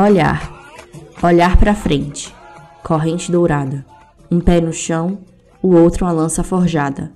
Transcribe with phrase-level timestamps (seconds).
[0.00, 0.62] Olhar.
[1.20, 2.32] Olhar para frente.
[2.84, 3.84] Corrente dourada.
[4.30, 5.18] Um pé no chão,
[5.60, 7.10] o outro uma lança forjada.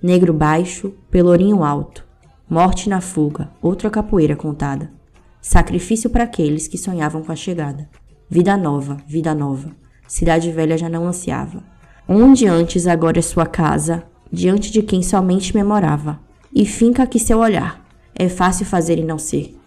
[0.00, 2.06] Negro baixo, pelourinho alto.
[2.48, 4.92] Morte na fuga, outra capoeira contada.
[5.40, 7.88] Sacrifício para aqueles que sonhavam com a chegada.
[8.30, 9.72] Vida nova, vida nova.
[10.06, 11.64] Cidade velha já não ansiava.
[12.08, 16.20] Onde antes agora é sua casa, diante de quem somente memorava.
[16.54, 17.84] E finca aqui seu olhar.
[18.14, 19.58] É fácil fazer e não ser.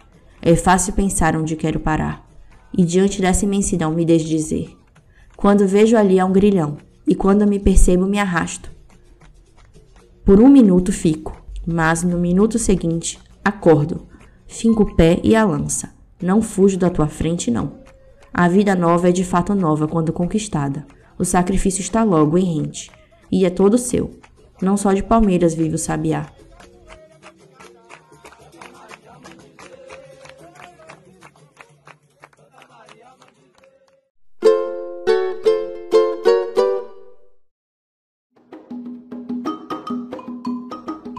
[0.41, 2.26] É fácil pensar onde quero parar.
[2.75, 4.69] E diante dessa imensidão me desdizer.
[5.35, 8.71] Quando vejo ali há um grilhão, e quando me percebo me arrasto.
[10.25, 14.05] Por um minuto fico, mas no minuto seguinte acordo,
[14.45, 15.95] finco o pé e a lança.
[16.21, 17.73] Não fujo da tua frente, não.
[18.33, 20.85] A vida nova é de fato nova quando conquistada.
[21.17, 22.91] O sacrifício está logo em rente,
[23.31, 24.11] e é todo seu.
[24.61, 26.27] Não só de palmeiras vive o sabiá.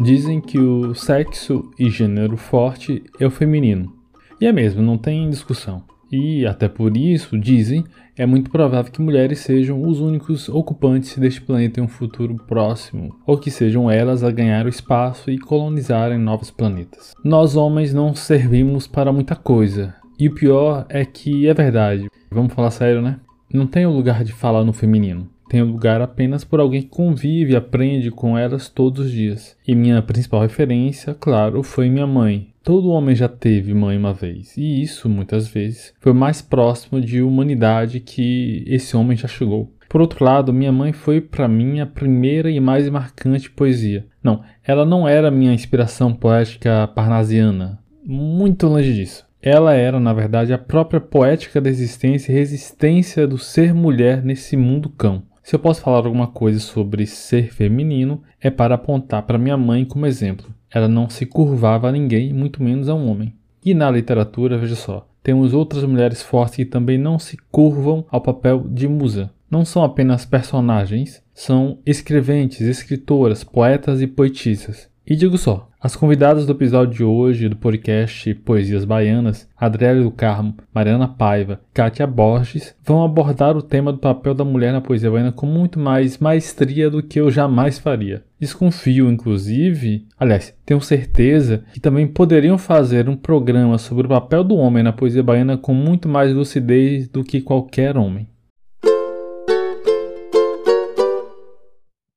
[0.08, 3.92] Dizem que o sexo e gênero forte é o feminino.
[4.40, 5.82] E é mesmo, não tem discussão.
[6.10, 7.84] E até por isso, dizem,
[8.16, 13.14] é muito provável que mulheres sejam os únicos ocupantes deste planeta em um futuro próximo,
[13.26, 17.12] ou que sejam elas a ganhar o espaço e colonizarem novos planetas.
[17.22, 19.94] Nós homens não servimos para muita coisa.
[20.18, 22.08] E o pior é que é verdade.
[22.30, 23.20] Vamos falar sério, né?
[23.52, 27.52] Não tem o lugar de falar no feminino tem lugar apenas por alguém que convive
[27.52, 29.56] e aprende com elas todos os dias.
[29.66, 32.48] E minha principal referência, claro, foi minha mãe.
[32.62, 37.22] Todo homem já teve mãe uma vez, e isso, muitas vezes, foi mais próximo de
[37.22, 39.72] humanidade que esse homem já chegou.
[39.88, 44.04] Por outro lado, minha mãe foi para mim a primeira e mais marcante poesia.
[44.22, 49.26] Não, ela não era minha inspiração poética parnasiana, muito longe disso.
[49.41, 54.56] Ela era, na verdade, a própria poética da existência e resistência do ser mulher nesse
[54.56, 55.22] mundo cão.
[55.48, 59.82] Se eu posso falar alguma coisa sobre ser feminino, é para apontar para minha mãe
[59.82, 60.54] como exemplo.
[60.70, 63.34] Ela não se curvava a ninguém, muito menos a um homem.
[63.64, 68.20] E na literatura, veja só, temos outras mulheres fortes que também não se curvam ao
[68.20, 69.31] papel de musa.
[69.50, 74.88] Não são apenas personagens, são escreventes, escritoras, poetas e poetisas.
[75.10, 80.10] E digo só, as convidadas do episódio de hoje do podcast Poesias Baianas, Adriele do
[80.10, 85.10] Carmo, Mariana Paiva, Kátia Borges, vão abordar o tema do papel da mulher na poesia
[85.10, 88.22] baiana com muito mais maestria do que eu jamais faria.
[88.38, 94.56] Desconfio, inclusive, aliás, tenho certeza que também poderiam fazer um programa sobre o papel do
[94.56, 98.28] homem na poesia baiana com muito mais lucidez do que qualquer homem.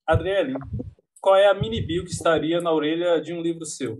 [0.05, 0.55] Adriele,
[1.21, 3.95] qual é a mini bio que estaria na orelha de um livro seu?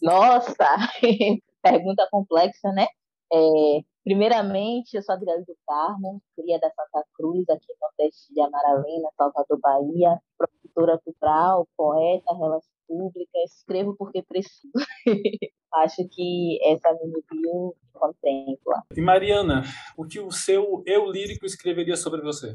[0.00, 0.54] Nossa,
[1.62, 2.86] pergunta complexa, né?
[3.32, 8.40] É, primeiramente, eu sou Adriana do Carmo, cria da Santa Cruz, aqui no Nordeste de
[8.40, 14.72] Amaralina, Salvador, Bahia, produtora cultural, poeta, relações públicas, escrevo porque preciso.
[15.74, 18.82] Acho que essa mini bio contempla.
[18.96, 19.62] E Mariana,
[19.96, 22.54] o que o seu eu lírico escreveria sobre você?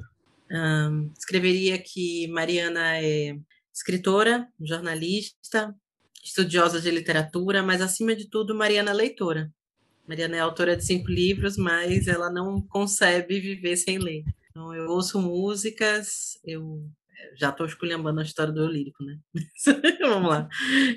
[0.51, 3.37] Um, escreveria que Mariana é
[3.75, 5.75] escritora, jornalista,
[6.23, 9.53] estudiosa de literatura, mas acima de tudo, Mariana leitora.
[10.07, 14.23] Mariana é autora de cinco livros, mas ela não concebe viver sem ler.
[14.49, 16.89] Então, eu ouço músicas, eu
[17.37, 19.19] já estou esculhambando a história do eu lírico, né?
[20.01, 20.47] Vamos lá.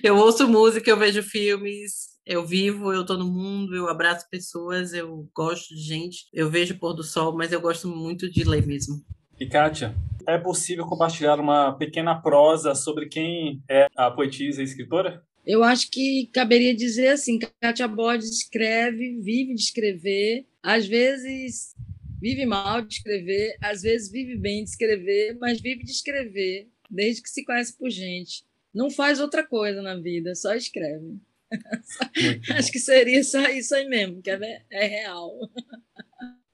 [0.02, 4.92] Eu ouço música, eu vejo filmes, eu vivo, eu estou no mundo, eu abraço pessoas,
[4.92, 8.64] eu gosto de gente, eu vejo pôr do sol, mas eu gosto muito de ler
[8.64, 9.02] mesmo.
[9.40, 9.94] E Kátia,
[10.26, 15.22] é possível compartilhar uma pequena prosa sobre quem é a poetisa e escritora?
[15.46, 21.72] Eu acho que caberia dizer assim, Kátia Borges escreve, vive de escrever, às vezes
[22.20, 27.22] vive mal de escrever, às vezes vive bem de escrever, mas vive de escrever, desde
[27.22, 28.44] que se conhece por gente.
[28.74, 31.16] Não faz outra coisa na vida, só escreve.
[32.56, 35.30] Acho que seria só isso aí mesmo, que é, é real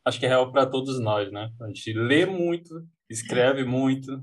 [0.04, 1.50] acho que é real para todos nós, né?
[1.60, 4.22] A gente lê muito, escreve muito,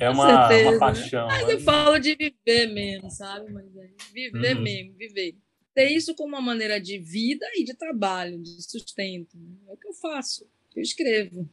[0.00, 1.26] é uma, uma paixão.
[1.26, 1.54] Mas né?
[1.54, 3.52] eu falo de viver mesmo, sabe?
[3.52, 4.62] Mas é viver uhum.
[4.62, 5.36] mesmo, viver.
[5.74, 9.36] Ter isso como uma maneira de vida e de trabalho, de sustento.
[9.36, 9.56] Né?
[9.68, 11.48] É o que eu faço, eu escrevo.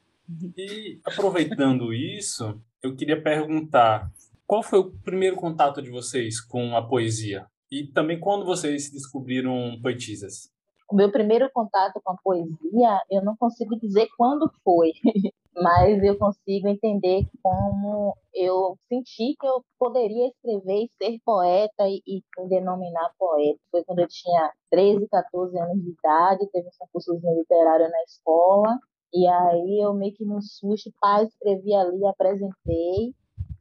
[0.58, 4.12] E aproveitando isso, eu queria perguntar
[4.48, 7.46] qual foi o primeiro contato de vocês com a poesia?
[7.72, 10.52] E também quando vocês descobriram poetisas?
[10.90, 14.92] O meu primeiro contato com a poesia, eu não consigo dizer quando foi,
[15.56, 22.02] mas eu consigo entender como eu senti que eu poderia escrever e ser poeta e,
[22.06, 23.60] e me denominar poeta.
[23.72, 28.78] Foi quando eu tinha 13, 14 anos de idade, teve um concursozinho literário na escola,
[29.14, 33.16] e aí eu meio que no susto, pai, escrevi ali, apresentei,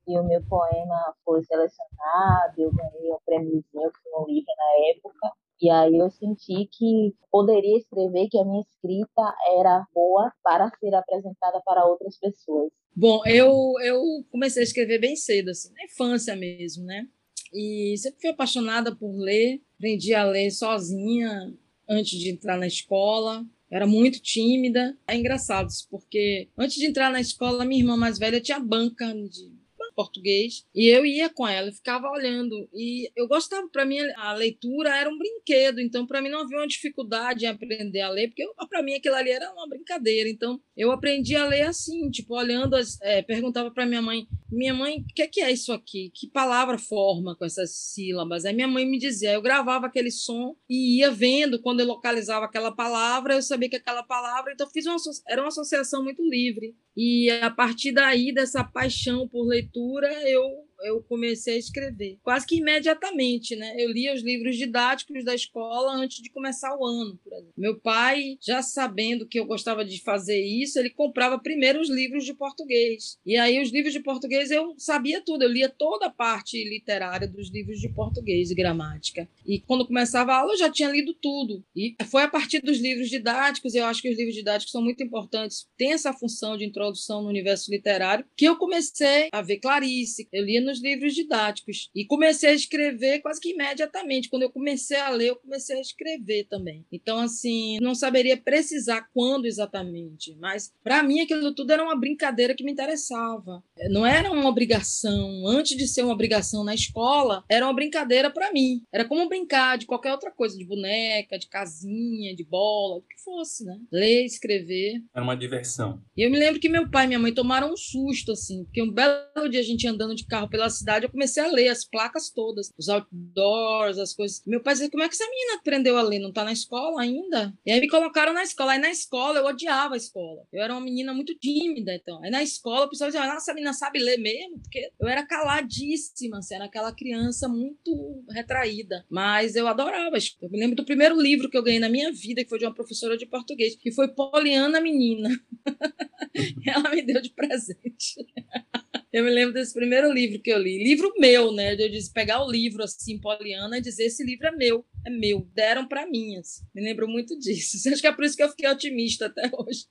[0.06, 4.90] e o meu poema foi selecionado, eu ganhei um prêmiozinho, que foi um livro na
[4.90, 10.70] época, e aí eu senti que poderia escrever que a minha escrita era boa para
[10.78, 12.70] ser apresentada para outras pessoas.
[12.94, 17.08] Bom, eu, eu comecei a escrever bem cedo, assim, na infância mesmo, né?
[17.52, 21.52] E sempre fui apaixonada por ler, aprendi a ler sozinha
[21.88, 23.44] antes de entrar na escola.
[23.70, 24.96] Era muito tímida.
[25.06, 29.52] É engraçado, porque antes de entrar na escola, minha irmã mais velha tinha banca de
[29.94, 34.96] português e eu ia com ela, ficava olhando e eu gostava, para mim a leitura
[34.96, 38.44] era um brinquedo, então para mim não havia uma dificuldade em aprender a ler, porque
[38.68, 42.74] para mim aquilo ali era uma brincadeira, então eu aprendi a ler assim, tipo olhando,
[42.74, 46.10] as, é, perguntava para minha mãe, minha mãe, o que, é que é isso aqui?
[46.14, 48.44] Que palavra forma com essas sílabas?
[48.44, 52.46] Aí minha mãe me dizia, eu gravava aquele som e ia vendo quando eu localizava
[52.46, 54.96] aquela palavra, eu sabia que aquela palavra, então fiz uma
[55.28, 59.83] era uma associação muito livre e a partir daí dessa paixão por leitura
[60.26, 62.18] eu eu comecei a escrever.
[62.22, 63.74] Quase que imediatamente, né?
[63.78, 67.52] Eu lia os livros didáticos da escola antes de começar o ano, por exemplo.
[67.56, 72.24] Meu pai, já sabendo que eu gostava de fazer isso, ele comprava primeiro os livros
[72.24, 73.18] de português.
[73.24, 77.28] E aí os livros de português eu sabia tudo, eu lia toda a parte literária
[77.28, 79.28] dos livros de português e gramática.
[79.46, 81.64] E quando começava a aula eu já tinha lido tudo.
[81.74, 85.02] E foi a partir dos livros didáticos, eu acho que os livros didáticos são muito
[85.02, 90.28] importantes, tem essa função de introdução no universo literário, que eu comecei a ver Clarice,
[90.32, 91.90] eu lia nos livros didáticos.
[91.94, 94.28] E comecei a escrever quase que imediatamente.
[94.28, 96.84] Quando eu comecei a ler, eu comecei a escrever também.
[96.90, 102.54] Então, assim, não saberia precisar quando exatamente, mas para mim aquilo tudo era uma brincadeira
[102.54, 103.62] que me interessava.
[103.90, 105.46] Não era uma obrigação.
[105.46, 108.82] Antes de ser uma obrigação na escola, era uma brincadeira para mim.
[108.92, 113.22] Era como brincar de qualquer outra coisa, de boneca, de casinha, de bola, o que
[113.22, 113.78] fosse, né?
[113.92, 115.02] Ler, escrever.
[115.14, 116.02] Era uma diversão.
[116.16, 118.82] E eu me lembro que meu pai e minha mãe tomaram um susto, assim, porque
[118.82, 121.84] um belo dia a gente andando de carro pela cidade, eu comecei a ler as
[121.84, 124.40] placas todas, os outdoors, as coisas.
[124.46, 126.20] Meu pai dizia, como é que essa menina aprendeu a ler?
[126.20, 127.52] Não tá na escola ainda?
[127.66, 128.70] E aí me colocaram na escola.
[128.70, 130.46] Aí na escola eu odiava a escola.
[130.52, 132.22] Eu era uma menina muito tímida, então.
[132.22, 134.60] Aí na escola o pessoal dizia, nossa, essa menina sabe ler mesmo?
[134.60, 139.04] Porque eu era caladíssima, assim, era aquela criança muito retraída.
[139.10, 140.16] Mas eu adorava.
[140.40, 142.64] Eu me lembro do primeiro livro que eu ganhei na minha vida, que foi de
[142.64, 145.30] uma professora de português, que foi Poliana Menina.
[146.64, 148.24] Ela me deu de presente.
[149.14, 150.82] Eu me lembro desse primeiro livro que eu li.
[150.82, 151.74] Livro meu, né?
[151.74, 155.48] Eu disse pegar o livro assim, Poliana, e dizer: esse livro é meu, é meu.
[155.54, 156.36] Deram para mim.
[156.36, 156.64] Assim.
[156.74, 157.76] Me lembro muito disso.
[157.88, 159.84] Acho que é por isso que eu fiquei otimista até hoje.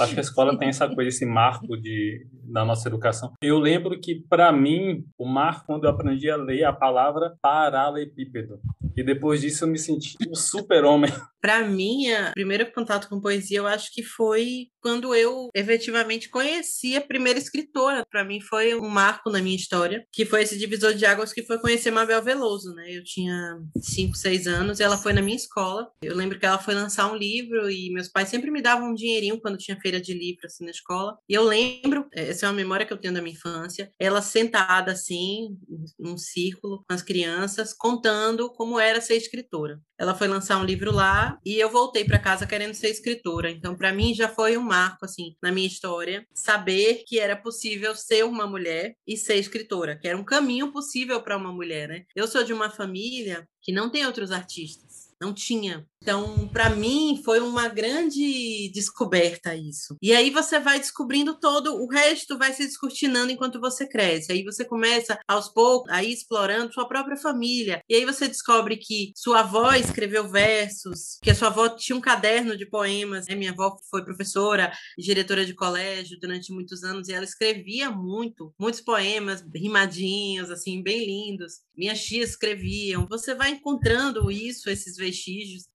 [0.00, 3.34] Acho que a escola tem essa coisa, esse marco de, da nossa educação.
[3.42, 8.58] Eu lembro que, para mim, o marco, quando eu aprendi a ler a palavra paralelepípedo.
[8.96, 11.10] E depois disso eu me senti um super-homem.
[11.42, 16.96] Para mim, o primeiro contato com poesia, eu acho que foi quando eu efetivamente conheci
[16.96, 18.06] a primeira escritora.
[18.08, 21.42] Para mim foi um marco na minha história, que foi esse divisor de águas que
[21.42, 22.96] foi conhecer Mabel Veloso, né?
[22.96, 25.90] Eu tinha 5, 6 anos e ela foi na minha escola.
[26.00, 28.94] Eu lembro que ela foi lançar um livro e meus pais sempre me davam um
[28.94, 31.18] dinheirinho quando tinha feira de livro assim na escola.
[31.28, 34.22] E eu lembro, é, essa é uma memória que eu tenho da minha infância, ela
[34.22, 35.56] sentada assim,
[35.98, 39.80] num círculo com as crianças, contando como era ser escritora.
[39.98, 43.50] Ela foi lançar um livro lá e eu voltei para casa querendo ser escritora.
[43.50, 47.94] Então, para mim já foi um marco assim na minha história, saber que era possível
[47.94, 52.04] ser uma mulher e ser escritora, que era um caminho possível para uma mulher, né?
[52.14, 54.91] Eu sou de uma família que não tem outros artistas.
[55.22, 55.86] Não tinha.
[56.02, 59.96] Então, para mim, foi uma grande descoberta isso.
[60.02, 64.32] E aí você vai descobrindo todo, o resto vai se descortinando enquanto você cresce.
[64.32, 67.80] Aí você começa, aos poucos, a ir explorando sua própria família.
[67.88, 72.00] E aí você descobre que sua avó escreveu versos, que a sua avó tinha um
[72.00, 73.28] caderno de poemas.
[73.28, 73.36] Né?
[73.36, 78.80] Minha avó foi professora, diretora de colégio durante muitos anos, e ela escrevia muito, muitos
[78.80, 81.60] poemas rimadinhos, assim, bem lindos.
[81.76, 83.06] Minhas tias escreviam.
[83.08, 85.11] Você vai encontrando isso, esses vestígios.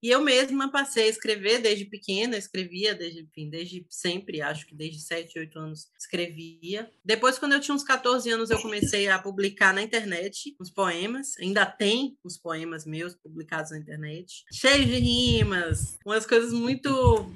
[0.03, 4.65] E eu eu mesma passei a escrever desde pequena, escrevia desde, enfim, desde sempre, acho
[4.65, 6.89] que desde 7, 8 anos escrevia.
[7.05, 11.37] Depois, quando eu tinha uns 14 anos, eu comecei a publicar na internet os poemas.
[11.39, 14.43] Ainda tem os poemas meus publicados na internet.
[14.51, 16.89] Cheios de rimas, umas coisas muito.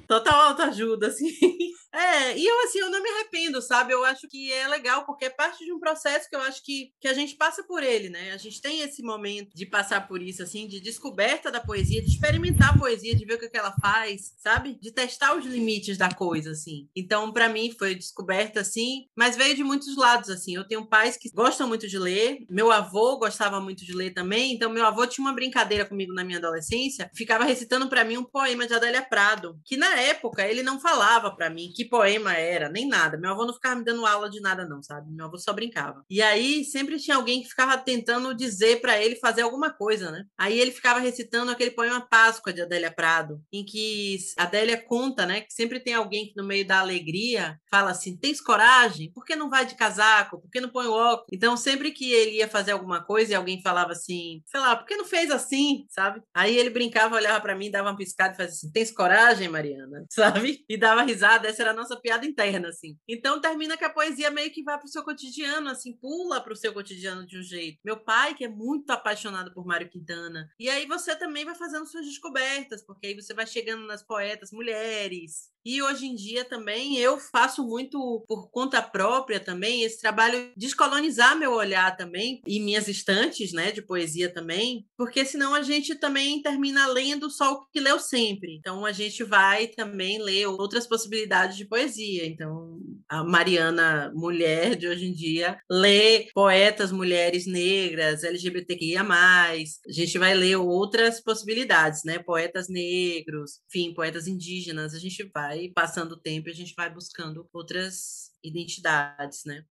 [0.08, 1.32] total autoajuda, assim.
[1.94, 3.94] É, É, e eu assim, eu não me arrependo, sabe?
[3.94, 6.92] Eu acho que é legal, porque é parte de um processo que eu acho que,
[7.00, 8.32] que a gente passa por ele, né?
[8.32, 12.10] A gente tem esse momento de passar por isso, assim, de descoberta da poesia, de
[12.10, 14.78] experimentar a poesia, de ver o que, que ela faz, sabe?
[14.80, 16.88] De testar os limites da coisa, assim.
[16.96, 20.56] Então, para mim, foi descoberta, assim, mas veio de muitos lados, assim.
[20.56, 24.54] Eu tenho pais que gostam muito de ler, meu avô gostava muito de ler também,
[24.54, 28.24] então meu avô tinha uma brincadeira comigo na minha adolescência, ficava recitando para mim um
[28.24, 32.70] poema de Adélia Prado, que na época ele não falava para mim que poema era,
[32.70, 33.18] nem nada.
[33.18, 35.12] Meu avô não ficava me dando aula de nada, não, sabe?
[35.12, 36.04] Meu avô só brincava.
[36.10, 40.24] E aí sempre tinha alguém que ficava tentando dizer para ele fazer alguma coisa, né?
[40.38, 45.42] Aí ele ficava recitando aquele poema Páscoa de Adélia Prado, em que Adélia conta, né,
[45.42, 49.12] que sempre tem alguém que no meio da alegria fala assim: tens coragem?
[49.12, 50.42] Por que não vai de casaco?
[50.42, 51.28] Por que não põe o óculos?
[51.32, 54.86] Então, sempre que ele ia fazer alguma coisa e alguém falava assim, sei lá, por
[54.86, 56.22] que não fez assim, sabe?
[56.34, 60.06] Aí ele brincava, olhava para mim, dava uma piscada e fazia assim: tens coragem, Mariana?
[60.12, 60.64] Sabe?
[60.70, 62.98] E dava risada, essa era a nossa piada interna, assim.
[63.08, 66.74] Então, termina que a poesia meio que vai pro seu cotidiano, assim, pula pro seu
[66.74, 67.80] cotidiano de um jeito.
[67.84, 70.50] Meu pai, que é muito apaixonado por Mário Quintana.
[70.60, 74.52] E aí você também vai fazendo suas descobertas, porque aí você vai chegando nas poetas
[74.52, 80.52] mulheres, e hoje em dia também eu faço muito por conta própria também esse trabalho
[80.58, 85.62] de descolonizar meu olhar também e minhas estantes, né, de poesia também, porque senão a
[85.62, 88.56] gente também termina lendo só o que leu sempre.
[88.58, 92.26] Então a gente vai também ler outras possibilidades de poesia.
[92.26, 99.58] Então a Mariana mulher de hoje em dia lê poetas mulheres negras, LGBTQIA+, a
[99.92, 105.68] gente vai ler outras possibilidades, né, poetas negros, enfim, poetas indígenas, a gente vai vai
[105.68, 109.66] passando o tempo e a gente vai buscando outras identidades, né?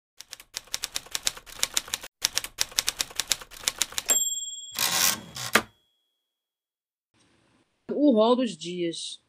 [7.92, 9.22] O rol dos dias.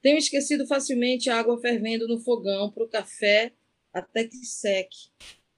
[0.00, 3.52] Tenho esquecido facilmente a água fervendo no fogão para o café
[3.92, 5.10] até que seque,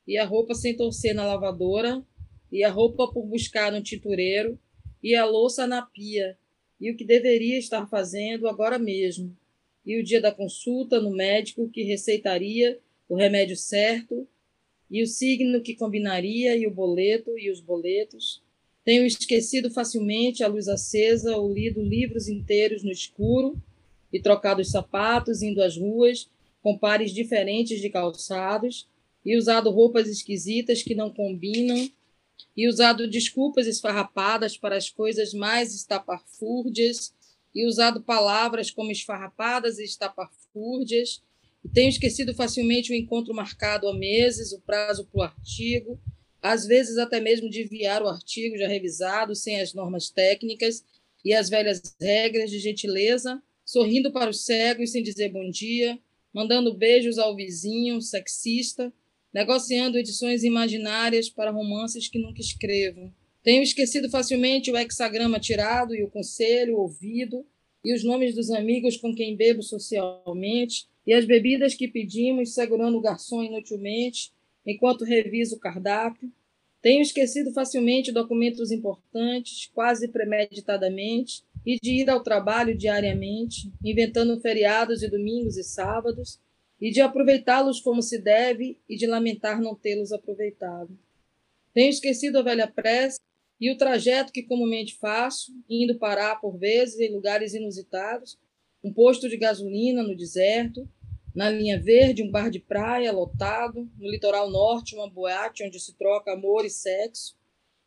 [0.07, 2.05] e a roupa sem torcer na lavadora,
[2.51, 4.59] e a roupa por buscar no tintureiro,
[5.03, 6.37] e a louça na pia,
[6.81, 9.37] e o que deveria estar fazendo agora mesmo
[9.85, 14.27] e o dia da consulta no médico que receitaria o remédio certo,
[14.91, 18.43] e o signo que combinaria, e o boleto e os boletos.
[18.85, 23.57] Tenho esquecido facilmente a luz acesa ou lido livros inteiros no escuro
[24.13, 26.29] e trocado os sapatos indo às ruas
[26.63, 28.89] com pares diferentes de calçados
[29.25, 31.89] e usado roupas esquisitas que não combinam
[32.57, 37.15] e usado desculpas esfarrapadas para as coisas mais estapafúrdias
[37.55, 41.23] e usado palavras como esfarrapadas e estapafúrdias,
[41.65, 46.01] e tenho esquecido facilmente o encontro marcado há meses, o prazo para o artigo,
[46.41, 50.85] às vezes até mesmo de enviar o artigo já revisado, sem as normas técnicas
[51.25, 55.99] e as velhas regras de gentileza, sorrindo para os cegos sem dizer bom dia,
[56.35, 58.93] mandando beijos ao vizinho, sexista,
[59.33, 63.15] negociando edições imaginárias para romances que nunca escrevo.
[63.43, 67.45] Tenho esquecido facilmente o hexagrama tirado e o conselho ouvido,
[67.85, 72.97] e os nomes dos amigos com quem bebo socialmente, e as bebidas que pedimos, segurando
[72.97, 74.33] o garçom inutilmente,
[74.65, 76.31] enquanto reviso o cardápio.
[76.81, 85.03] Tenho esquecido facilmente documentos importantes, quase premeditadamente, e de ir ao trabalho diariamente, inventando feriados
[85.03, 86.41] e domingos e sábados,
[86.81, 90.97] e de aproveitá-los como se deve e de lamentar não tê-los aproveitado.
[91.75, 93.19] Tenho esquecido a velha prece
[93.63, 98.37] e o trajeto que comumente faço, indo parar por vezes em lugares inusitados,
[98.83, 100.89] um posto de gasolina no deserto,
[101.33, 105.95] na linha verde um bar de praia lotado, no litoral norte uma boate onde se
[105.95, 107.37] troca amor e sexo.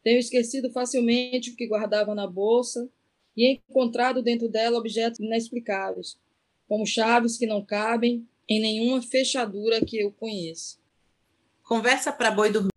[0.02, 2.90] Tenho esquecido facilmente o que guardava na bolsa
[3.36, 6.18] e encontrado dentro dela objetos inexplicáveis,
[6.70, 10.78] como chaves que não cabem em nenhuma fechadura que eu conheça.
[11.64, 12.75] Conversa para boi dormir.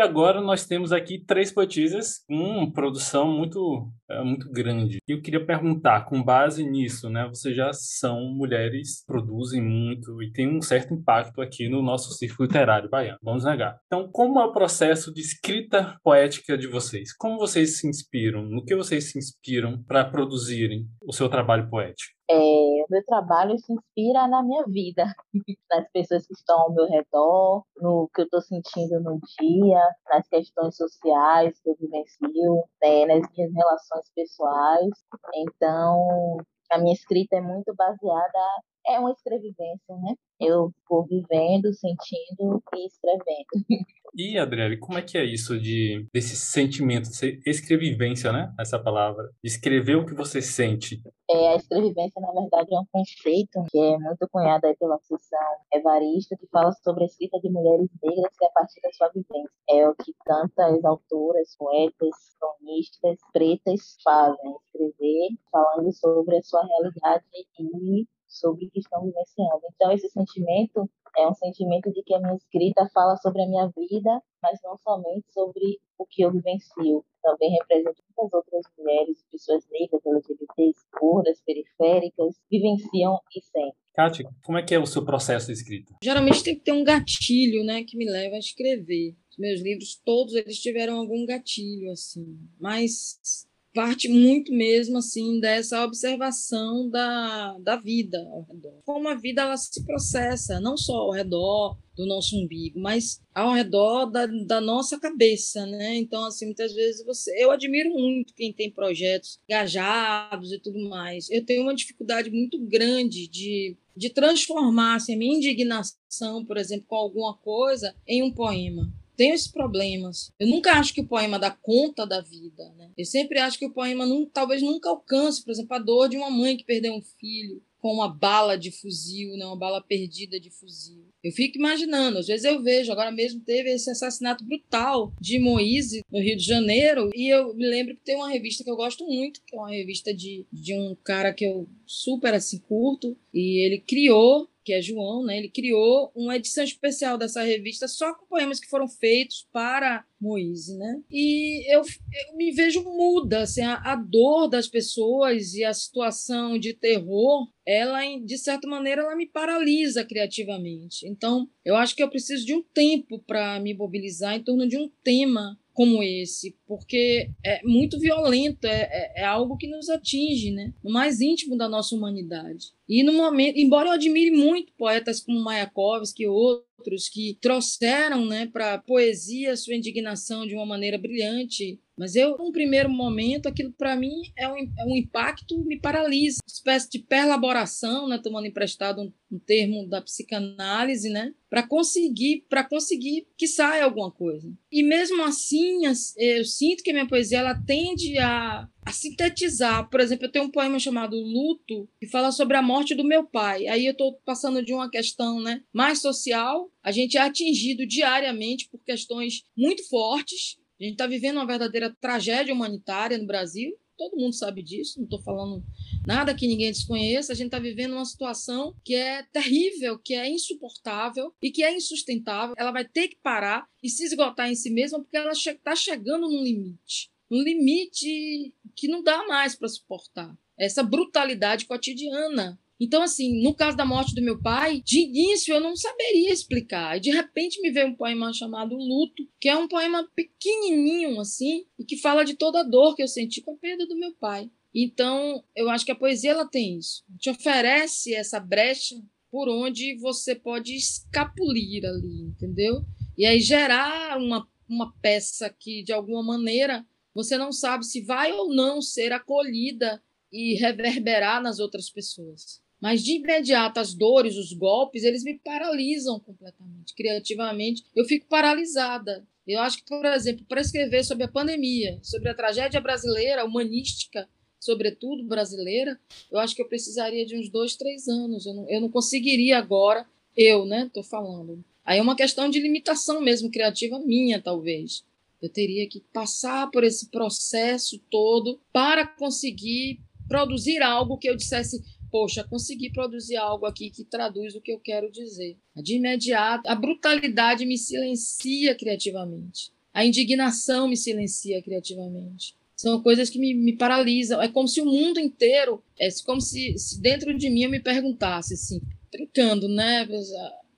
[0.00, 4.96] E agora nós temos aqui três poetisas com produção muito, é, muito grande.
[5.06, 7.28] E eu queria perguntar, com base nisso, né?
[7.28, 12.46] Vocês já são mulheres, produzem muito e têm um certo impacto aqui no nosso círculo
[12.46, 13.18] literário baiano.
[13.22, 13.78] Vamos negar.
[13.84, 17.14] Então, como é o processo de escrita poética de vocês?
[17.14, 18.42] Como vocês se inspiram?
[18.42, 22.19] No que vocês se inspiram para produzirem o seu trabalho poético?
[22.32, 25.04] É, o meu trabalho se inspira na minha vida,
[25.68, 30.28] nas pessoas que estão ao meu redor, no que eu estou sentindo no dia, nas
[30.28, 34.90] questões sociais que eu vivencio, né, nas minhas relações pessoais.
[35.34, 36.36] Então,
[36.70, 38.38] a minha escrita é muito baseada
[38.86, 40.14] é uma escrevivência, né?
[40.40, 43.86] Eu vou vivendo, sentindo e escrevendo.
[44.14, 47.08] E, Adriele, como é que é isso de desse sentimento,
[47.46, 48.52] escrevivência, né?
[48.58, 49.30] Essa palavra.
[49.42, 51.00] Escrever o que você sente.
[51.30, 55.38] É, a escrevivência, na verdade, é um conceito que é muito cunhado aí pela sessão
[55.72, 59.08] evarista, que fala sobre a escrita de mulheres negras que é a partir da sua
[59.08, 59.50] vivência.
[59.70, 62.10] É o que tantas autoras, poetas,
[62.40, 69.60] cronistas pretas fazem, escrever falando sobre a sua realidade e sobre o que estão vivenciando.
[69.74, 73.66] Então, esse sentimento é um sentimento de que a minha escrita fala sobre a minha
[73.76, 77.04] vida, mas não somente sobre o que eu vivencio.
[77.22, 83.74] Também representa muitas outras mulheres, pessoas negras, LGBTs, gordas, periféricas, vivenciam e sentem.
[83.92, 85.94] Kátia, como é que é o seu processo de escrita?
[86.02, 89.16] Geralmente tem que ter um gatilho, né, que me leva a escrever.
[89.30, 95.84] Os meus livros todos eles tiveram algum gatilho assim, mas parte muito mesmo assim dessa
[95.84, 98.80] observação da, da vida ao redor.
[98.84, 103.52] Como a vida ela se processa, não só ao redor do nosso umbigo, mas ao
[103.52, 105.96] redor da, da nossa cabeça, né?
[105.96, 107.30] Então, assim, muitas vezes você...
[107.42, 111.28] Eu admiro muito quem tem projetos engajados e tudo mais.
[111.30, 116.86] Eu tenho uma dificuldade muito grande de, de transformar assim, a minha indignação, por exemplo,
[116.88, 120.32] com alguma coisa em um poema tenho esses problemas.
[120.38, 122.90] Eu nunca acho que o poema dá conta da vida, né?
[122.96, 126.16] Eu sempre acho que o poema não, talvez nunca alcance, por exemplo, a dor de
[126.16, 129.46] uma mãe que perdeu um filho com uma bala de fuzil, né?
[129.46, 131.06] uma bala perdida de fuzil.
[131.22, 136.02] Eu fico imaginando, às vezes eu vejo, agora mesmo teve esse assassinato brutal de Moise
[136.10, 139.04] no Rio de Janeiro, e eu me lembro que tem uma revista que eu gosto
[139.06, 143.64] muito, que é uma revista de, de um cara que eu super assim curto, e
[143.64, 145.36] ele criou que é João, né?
[145.36, 150.76] Ele criou uma edição especial dessa revista só com poemas que foram feitos para Moise,
[150.76, 151.02] né?
[151.10, 156.56] E eu, eu me vejo muda, assim, a, a, dor das pessoas e a situação
[156.56, 161.04] de terror, ela, de certa maneira, ela me paralisa criativamente.
[161.08, 164.78] Então, eu acho que eu preciso de um tempo para me mobilizar em torno de
[164.78, 170.50] um tema como esse, porque é muito violento, é, é, é, algo que nos atinge,
[170.50, 170.72] né?
[170.82, 172.72] No mais íntimo da nossa humanidade.
[172.88, 178.46] E no momento, embora eu admire muito poetas como Mayakovsky e outros que trouxeram, né,
[178.46, 183.94] para poesia sua indignação de uma maneira brilhante, mas eu, num primeiro momento, aquilo para
[183.94, 186.38] mim é um, é um, impacto, me paralisa.
[186.42, 188.16] Uma espécie de perlaboração, né?
[188.16, 191.34] tomando emprestado um, um termo da psicanálise, né?
[191.50, 194.50] para conseguir para conseguir que saia alguma coisa.
[194.72, 195.80] E mesmo assim,
[196.16, 199.90] eu sinto que a minha poesia ela tende a, a sintetizar.
[199.90, 203.24] Por exemplo, eu tenho um poema chamado Luto, que fala sobre a morte do meu
[203.24, 203.66] pai.
[203.66, 206.70] Aí eu estou passando de uma questão né, mais social.
[206.82, 211.94] A gente é atingido diariamente por questões muito fortes a gente está vivendo uma verdadeira
[212.00, 215.62] tragédia humanitária no Brasil, todo mundo sabe disso, não estou falando
[216.06, 217.32] nada que ninguém desconheça.
[217.32, 221.76] A gente está vivendo uma situação que é terrível, que é insuportável e que é
[221.76, 222.54] insustentável.
[222.56, 226.30] Ela vai ter que parar e se esgotar em si mesma porque ela está chegando
[226.30, 230.36] num limite um limite que não dá mais para suportar.
[230.58, 235.60] Essa brutalidade cotidiana então, assim, no caso da morte do meu pai, de início eu
[235.60, 236.96] não saberia explicar.
[236.96, 241.66] E de repente me veio um poema chamado Luto, que é um poema pequenininho, assim,
[241.78, 244.14] e que fala de toda a dor que eu senti com a perda do meu
[244.14, 244.50] pai.
[244.74, 247.04] Então, eu acho que a poesia ela tem isso.
[247.18, 248.96] Te oferece essa brecha
[249.30, 252.82] por onde você pode escapulir ali, entendeu?
[253.18, 258.32] E aí gerar uma, uma peça que, de alguma maneira, você não sabe se vai
[258.32, 262.62] ou não ser acolhida e reverberar nas outras pessoas.
[262.80, 267.84] Mas de imediato as dores, os golpes, eles me paralisam completamente, criativamente.
[267.94, 269.26] Eu fico paralisada.
[269.46, 274.28] Eu acho que, por exemplo, para escrever sobre a pandemia, sobre a tragédia brasileira, humanística,
[274.58, 275.98] sobretudo brasileira,
[276.30, 278.46] eu acho que eu precisaria de uns dois, três anos.
[278.46, 281.64] Eu não, eu não conseguiria agora, eu, né, estou falando.
[281.84, 285.04] Aí é uma questão de limitação mesmo, criativa minha, talvez.
[285.42, 291.82] Eu teria que passar por esse processo todo para conseguir produzir algo que eu dissesse,
[292.10, 295.56] poxa, consegui produzir algo aqui que traduz o que eu quero dizer.
[295.76, 299.72] De imediato, a brutalidade me silencia criativamente.
[299.92, 302.54] A indignação me silencia criativamente.
[302.76, 304.40] São coisas que me, me paralisam.
[304.40, 307.80] É como se o mundo inteiro, é como se, se dentro de mim eu me
[307.80, 308.80] perguntasse, assim,
[309.12, 310.08] brincando, né?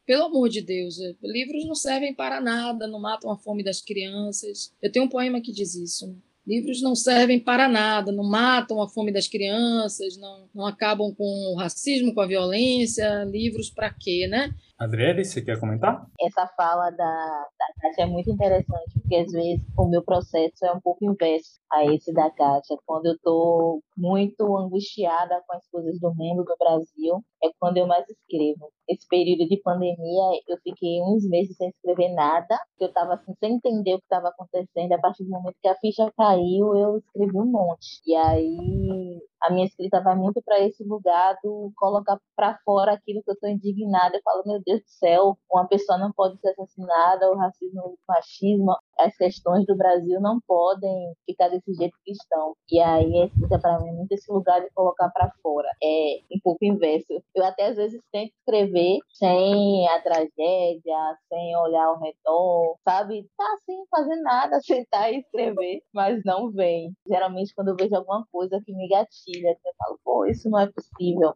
[0.04, 4.72] Pelo amor de Deus, livros não servem para nada, não matam a fome das crianças.
[4.82, 6.08] Eu tenho um poema que diz isso.
[6.08, 6.14] Né?
[6.46, 11.52] Livros não servem para nada, não matam a fome das crianças, não, não acabam com
[11.52, 13.24] o racismo, com a violência.
[13.24, 14.50] Livros para quê, né?
[14.78, 16.04] Adriele, você quer comentar?
[16.20, 20.72] Essa fala da, da Kátia é muito interessante, porque às vezes o meu processo é
[20.72, 22.76] um pouco inverso a esse da Kátia.
[22.84, 27.86] Quando eu estou muito angustiada com as coisas do mundo, do Brasil, é quando eu
[27.86, 28.70] mais escrevo.
[28.88, 33.54] Esse período de pandemia, eu fiquei uns meses sem escrever nada, eu estava assim, sem
[33.54, 34.92] entender o que estava acontecendo.
[34.92, 38.00] A partir do momento que a ficha caiu, eu escrevi um monte.
[38.06, 43.22] E aí a minha escrita vai muito para esse lugar do colocar para fora aquilo
[43.22, 44.16] que eu estou indignada.
[44.16, 47.96] Eu falo, meu Deus do céu, uma pessoa não pode ser assassinada, o racismo, o
[48.08, 52.54] machismo, as questões do Brasil não podem ficar desse jeito que estão.
[52.70, 55.68] E aí a escrita para mim é muito esse lugar de colocar para fora.
[55.82, 57.22] É um pouco inverso.
[57.34, 63.26] Eu até às vezes tento escrever sem a tragédia, sem olhar ao redor, sabe?
[63.36, 66.92] Tá assim, fazendo nada, sentar e escrever, mas não vem.
[67.06, 70.70] Geralmente quando eu vejo alguma coisa que me gatilha, eu falo, pô, isso não é
[70.70, 71.34] possível.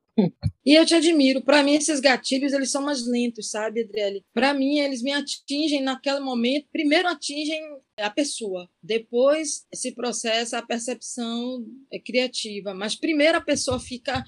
[0.64, 1.42] E eu te admiro.
[1.42, 4.24] Para mim, esses gatilhos, eles são mais lentos, sabe, Adriele?
[4.35, 6.66] Para mim, eles me atingem naquele momento.
[6.72, 7.61] Primeiro atingem
[7.98, 11.64] a pessoa, depois se processa a percepção
[12.04, 12.74] criativa.
[12.74, 14.24] Mas primeiro a pessoa fica,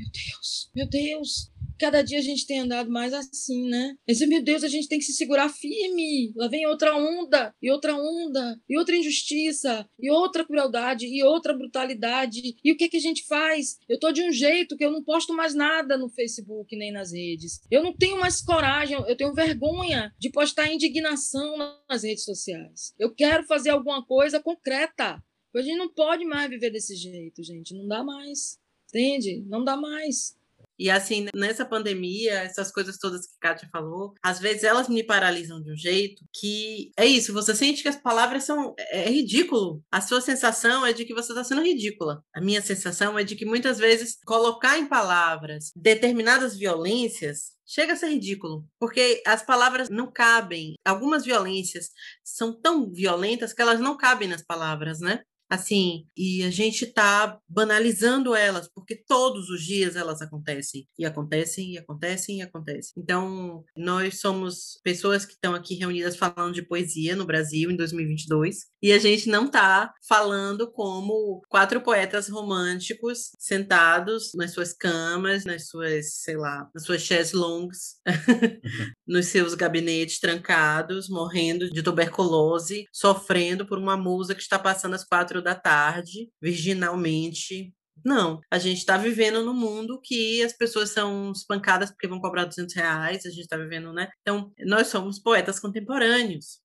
[0.00, 3.96] meu Deus, meu Deus, cada dia a gente tem andado mais assim, né?
[4.06, 6.32] Esse, meu Deus, a gente tem que se segurar firme.
[6.34, 11.52] Lá vem outra onda, e outra onda, e outra injustiça, e outra crueldade, e outra
[11.52, 12.56] brutalidade.
[12.64, 13.78] E o que, que a gente faz?
[13.88, 17.12] Eu tô de um jeito que eu não posto mais nada no Facebook nem nas
[17.12, 17.60] redes.
[17.70, 21.56] Eu não tenho mais coragem, eu tenho vergonha de postar indignação
[21.88, 22.94] nas redes sociais.
[22.98, 25.22] Eu quero fazer alguma coisa concreta.
[25.56, 27.74] A gente não pode mais viver desse jeito, gente.
[27.74, 28.59] Não dá mais.
[28.90, 29.44] Entende?
[29.46, 30.38] Não dá mais.
[30.80, 35.60] E assim, nessa pandemia, essas coisas todas que Kátia falou, às vezes elas me paralisam
[35.60, 38.74] de um jeito que é isso, você sente que as palavras são.
[38.78, 39.82] É, é ridículo.
[39.92, 42.24] A sua sensação é de que você está sendo ridícula.
[42.34, 47.96] A minha sensação é de que muitas vezes colocar em palavras determinadas violências chega a
[47.96, 50.74] ser ridículo, porque as palavras não cabem.
[50.82, 51.90] Algumas violências
[52.24, 55.22] são tão violentas que elas não cabem nas palavras, né?
[55.50, 61.72] Assim, e a gente está banalizando elas, porque todos os dias elas acontecem, e acontecem,
[61.72, 62.92] e acontecem, e acontecem.
[62.96, 68.58] Então, nós somos pessoas que estão aqui reunidas falando de poesia no Brasil em 2022,
[68.80, 75.68] e a gente não está falando como quatro poetas românticos sentados nas suas camas, nas
[75.68, 77.96] suas, sei lá, nas suas chaises longas,
[79.04, 85.04] nos seus gabinetes trancados, morrendo de tuberculose, sofrendo por uma musa que está passando às
[85.04, 87.72] quatro da tarde, virginalmente,
[88.04, 92.44] não, a gente está vivendo num mundo que as pessoas são espancadas porque vão cobrar
[92.44, 94.08] 200 reais, a gente está vivendo, né?
[94.22, 96.60] Então, nós somos poetas contemporâneos,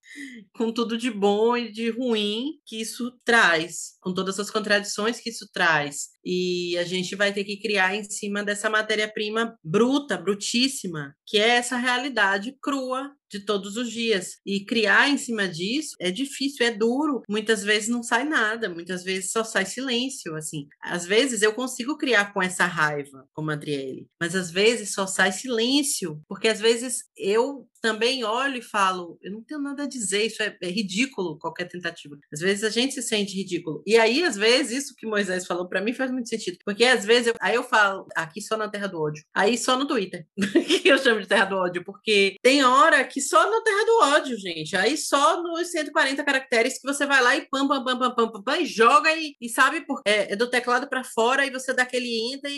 [0.55, 5.29] com tudo de bom e de ruim que isso traz, com todas as contradições que
[5.29, 6.07] isso traz.
[6.23, 11.49] E a gente vai ter que criar em cima dessa matéria-prima bruta, brutíssima, que é
[11.49, 14.37] essa realidade crua de todos os dias.
[14.45, 17.21] E criar em cima disso é difícil, é duro.
[17.29, 20.67] Muitas vezes não sai nada, muitas vezes só sai silêncio, assim.
[20.81, 25.05] Às vezes eu consigo criar com essa raiva, como a Adriele, mas às vezes só
[25.05, 29.87] sai silêncio, porque às vezes eu também olho e falo, eu não tenho nada a
[29.87, 32.17] dizer, isso é, é, ridículo qualquer tentativa.
[32.33, 33.83] Às vezes a gente se sente ridículo.
[33.85, 36.57] E aí, às vezes, isso que Moisés falou para mim faz muito sentido.
[36.65, 39.23] Porque às vezes, eu, aí eu falo, aqui só na Terra do Ódio.
[39.35, 40.25] Aí só no Twitter.
[40.81, 41.83] que eu chamo de Terra do Ódio.
[41.83, 44.75] Porque tem hora que só na Terra do Ódio, gente.
[44.75, 48.31] Aí só nos 140 caracteres que você vai lá e pam, pam, pam, pam, pam,
[48.31, 51.51] pam, pam e joga e, e sabe, por, é, é do teclado para fora e
[51.51, 52.51] você dá aquele enter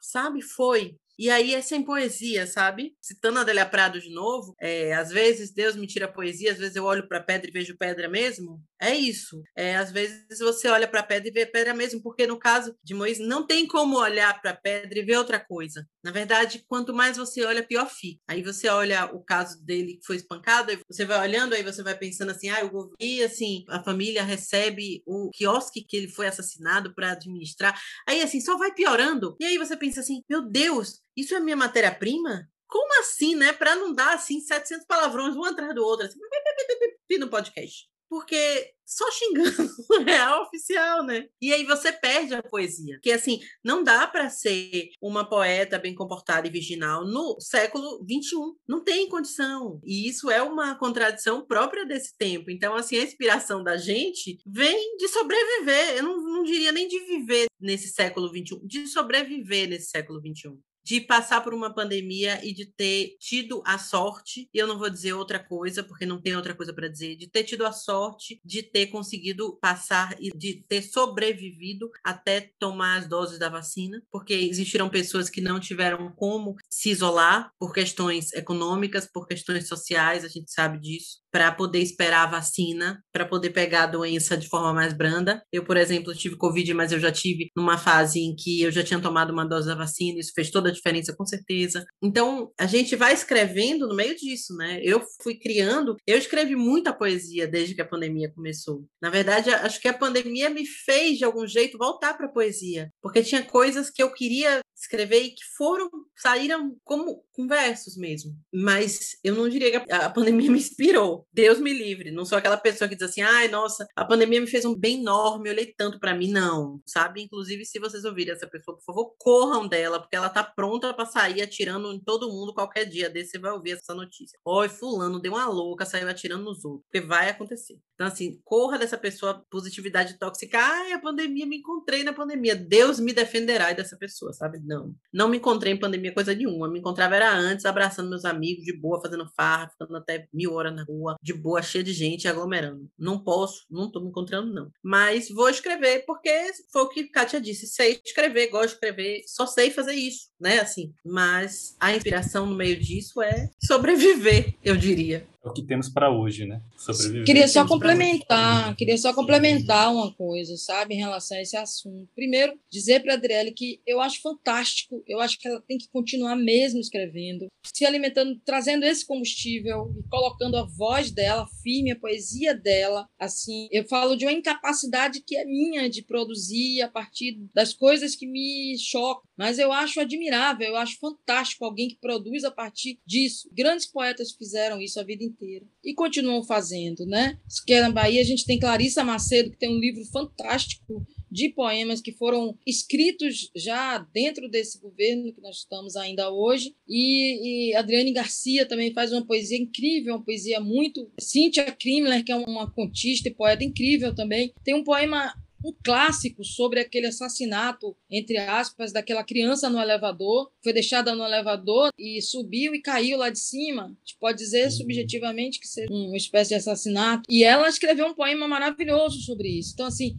[0.00, 0.96] sabe, foi.
[1.18, 2.94] E aí é sem poesia, sabe?
[3.02, 6.84] Citando Adélia Prado de novo, é, às vezes Deus me tira poesia, às vezes eu
[6.84, 8.62] olho para pedra e vejo pedra mesmo.
[8.80, 9.42] É isso.
[9.56, 12.76] É, às vezes você olha para a pedra e vê pedra mesmo, porque no caso
[12.82, 15.84] de Moisés não tem como olhar para a pedra e ver outra coisa.
[16.02, 18.20] Na verdade, quanto mais você olha, pior fica.
[18.28, 21.82] Aí você olha o caso dele que foi espancado, aí você vai olhando, aí você
[21.82, 26.08] vai pensando assim, ah, o governo, e assim, a família recebe o quiosque que ele
[26.08, 27.76] foi assassinado para administrar.
[28.06, 29.36] Aí assim, só vai piorando.
[29.40, 32.48] E aí você pensa assim, meu Deus, isso é minha matéria-prima?
[32.68, 33.52] Como assim, né?
[33.52, 36.18] Para não dar assim 700 palavrões um atrás do outro, assim,
[37.18, 37.88] no podcast.
[38.08, 39.68] Porque só xingando
[40.06, 41.28] real oficial, né?
[41.40, 42.98] E aí você perde a poesia.
[43.02, 48.56] Que assim, não dá para ser uma poeta bem comportada e virginal no século 21.
[48.66, 49.78] Não tem condição.
[49.84, 52.50] E isso é uma contradição própria desse tempo.
[52.50, 55.98] Então, assim, a inspiração da gente vem de sobreviver.
[55.98, 60.58] Eu não, não diria nem de viver nesse século 21, de sobreviver nesse século 21
[60.88, 64.88] de passar por uma pandemia e de ter tido a sorte, e eu não vou
[64.88, 68.40] dizer outra coisa, porque não tem outra coisa para dizer, de ter tido a sorte
[68.42, 74.32] de ter conseguido passar e de ter sobrevivido até tomar as doses da vacina, porque
[74.32, 80.28] existiram pessoas que não tiveram como se isolar por questões econômicas, por questões sociais, a
[80.28, 84.72] gente sabe disso, para poder esperar a vacina, para poder pegar a doença de forma
[84.72, 85.42] mais branda.
[85.52, 88.82] Eu, por exemplo, tive Covid, mas eu já tive numa fase em que eu já
[88.82, 91.84] tinha tomado uma dose da vacina, isso fez toda a diferença, com certeza.
[92.02, 94.80] Então, a gente vai escrevendo no meio disso, né?
[94.82, 98.84] Eu fui criando, eu escrevi muita poesia desde que a pandemia começou.
[99.00, 102.90] Na verdade, acho que a pandemia me fez, de algum jeito, voltar para a poesia,
[103.02, 108.34] porque tinha coisas que eu queria escrever e que foram, saíram como conversos mesmo.
[108.52, 111.26] Mas eu não diria que a pandemia me inspirou.
[111.32, 112.10] Deus me livre.
[112.10, 115.00] Não sou aquela pessoa que diz assim, ai, nossa, a pandemia me fez um bem
[115.00, 116.30] enorme, eu olhei tanto para mim.
[116.30, 117.22] Não, sabe?
[117.22, 121.06] Inclusive, se vocês ouvirem essa pessoa, por favor, corram dela, porque ela tá pronta para
[121.06, 124.38] sair atirando em todo mundo qualquer dia desse, você vai ouvir essa notícia.
[124.44, 126.84] Oi, fulano deu uma louca, saiu atirando nos outros.
[126.90, 127.78] Porque vai acontecer.
[127.94, 130.58] Então, assim, corra dessa pessoa, positividade tóxica.
[130.58, 132.54] Ai, a pandemia, me encontrei na pandemia.
[132.54, 134.58] Deus me defenderá dessa pessoa, sabe?
[134.60, 134.94] Não.
[135.12, 136.47] Não me encontrei em pandemia coisa nenhuma.
[136.70, 140.74] Me encontrava era antes, abraçando meus amigos, de boa, fazendo farra, ficando até mil horas
[140.74, 142.88] na rua, de boa, cheia de gente, aglomerando.
[142.98, 144.70] Não posso, não tô me encontrando, não.
[144.82, 146.30] Mas vou escrever, porque
[146.72, 147.66] foi o que Kátia disse.
[147.66, 150.60] Sei escrever, gosto de escrever, só sei fazer isso, né?
[150.60, 150.92] Assim.
[151.04, 155.26] Mas a inspiração no meio disso é sobreviver, eu diria.
[155.44, 156.60] É o que temos para hoje, né?
[156.76, 157.24] Sobreviver.
[157.24, 162.08] Queria só complementar, queria só complementar uma coisa, sabe, em relação a esse assunto.
[162.14, 165.88] Primeiro, dizer para a Adriele que eu acho fantástico, eu acho que ela tem que
[165.90, 171.98] continuar mesmo escrevendo, se alimentando, trazendo esse combustível e colocando a voz dela firme, a
[171.98, 173.68] poesia dela, assim.
[173.70, 178.26] Eu falo de uma incapacidade que é minha de produzir a partir das coisas que
[178.26, 183.48] me chocam, mas eu acho admirável, eu acho fantástico alguém que produz a partir disso.
[183.52, 187.38] Grandes poetas fizeram isso a vida inteira e continuam fazendo, né?
[187.64, 192.00] Que na Bahia a gente tem Clarissa Macedo, que tem um livro fantástico de poemas
[192.00, 196.74] que foram escritos já dentro desse governo que nós estamos ainda hoje.
[196.88, 201.10] E, e Adriane Garcia também faz uma poesia incrível, uma poesia muito.
[201.20, 205.32] Cíntia Krimler, que é uma contista e poeta incrível também, tem um poema
[205.64, 211.90] um clássico sobre aquele assassinato, entre aspas, daquela criança no elevador, foi deixada no elevador
[211.98, 213.84] e subiu e caiu lá de cima.
[213.84, 214.70] A gente pode dizer uhum.
[214.70, 217.22] subjetivamente que seja uma espécie de assassinato.
[217.28, 219.72] E ela escreveu um poema maravilhoso sobre isso.
[219.74, 220.16] Então, assim,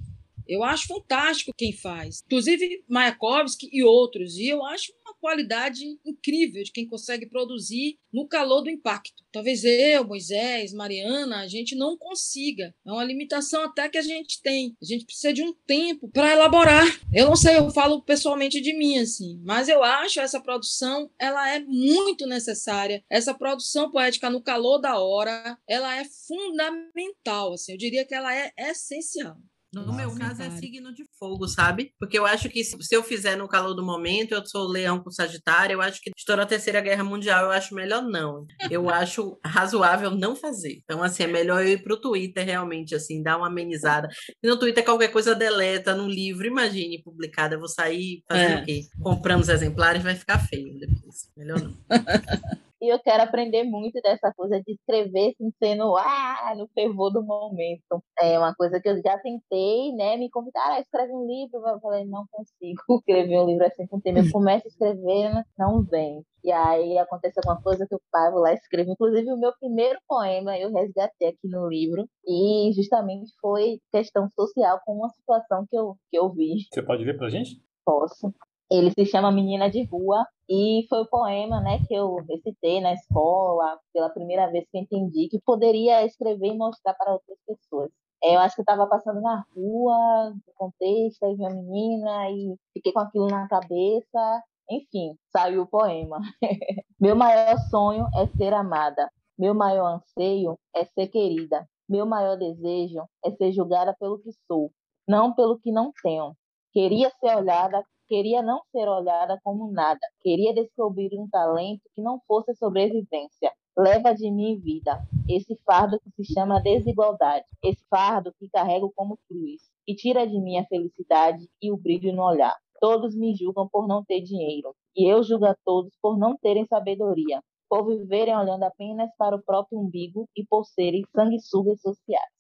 [0.49, 2.23] eu acho fantástico quem faz.
[2.25, 4.35] Inclusive Mayakovsky e outros.
[4.35, 9.23] E eu acho qualidade incrível de quem consegue produzir no calor do impacto.
[9.31, 12.73] Talvez eu, Moisés, Mariana, a gente não consiga.
[12.85, 14.75] É uma limitação até que a gente tem.
[14.81, 16.85] A gente precisa de um tempo para elaborar.
[17.13, 21.49] Eu não sei, eu falo pessoalmente de mim assim, mas eu acho essa produção, ela
[21.53, 23.03] é muito necessária.
[23.09, 27.73] Essa produção poética no calor da hora, ela é fundamental, assim.
[27.73, 29.37] Eu diria que ela é essencial.
[29.73, 31.93] No Nossa, meu caso é signo de fogo, sabe?
[31.99, 35.11] Porque eu acho que se eu fizer no calor do momento, eu sou leão com
[35.11, 38.47] sagitário, eu acho que estourou a terceira guerra mundial, eu acho melhor não.
[38.69, 40.81] Eu acho razoável não fazer.
[40.83, 44.09] Então, assim, é melhor eu ir pro Twitter realmente, assim, dar uma amenizada.
[44.41, 48.61] E no Twitter qualquer coisa deleta, no livro, imagine, publicada, eu vou sair fazendo é.
[48.61, 48.81] o quê?
[48.99, 51.29] Comprando os exemplares, vai ficar feio depois.
[51.37, 51.77] Melhor não.
[52.81, 57.21] E eu quero aprender muito dessa coisa de escrever sem sendo ah, no fervor do
[57.21, 58.01] momento.
[58.17, 60.15] É uma coisa que eu já tentei, né?
[60.15, 61.59] Me convidaram, ah, escreve um livro.
[61.67, 64.19] Eu falei, não consigo escrever um livro assim com tema.
[64.19, 66.23] Eu começo a escrever, não vem.
[66.41, 68.91] E aí acontece alguma coisa que eu paro lá escrevo.
[68.91, 72.07] Inclusive, o meu primeiro poema eu resgatei aqui no livro.
[72.25, 76.65] E justamente foi questão social com uma situação que eu, que eu vi.
[76.71, 77.61] Você pode ler pra gente?
[77.85, 78.33] Posso.
[78.71, 82.93] Ele se chama Menina de Rua e foi o poema né, que eu recitei na
[82.93, 87.89] escola, pela primeira vez que eu entendi que poderia escrever e mostrar para outras pessoas.
[88.23, 92.29] É, eu acho que eu estava passando na rua, no contexto, aí vi uma menina
[92.31, 94.43] e fiquei com aquilo na cabeça.
[94.69, 96.19] Enfim, saiu o poema.
[96.99, 99.09] Meu maior sonho é ser amada.
[99.37, 101.67] Meu maior anseio é ser querida.
[101.87, 104.71] Meu maior desejo é ser julgada pelo que sou,
[105.07, 106.35] não pelo que não tenho.
[106.71, 109.99] Queria ser olhada Queria não ser olhada como nada.
[110.23, 113.53] Queria descobrir um talento que não fosse sobrevivência.
[113.77, 119.19] Leva de mim vida, esse fardo que se chama desigualdade, esse fardo que carrego como
[119.27, 122.57] cruz, e tira de mim a felicidade e o brilho no olhar.
[122.81, 126.65] Todos me julgam por não ter dinheiro, e eu julgo a todos por não terem
[126.65, 132.33] sabedoria, por viverem olhando apenas para o próprio umbigo e por serem sanguessugas sociais.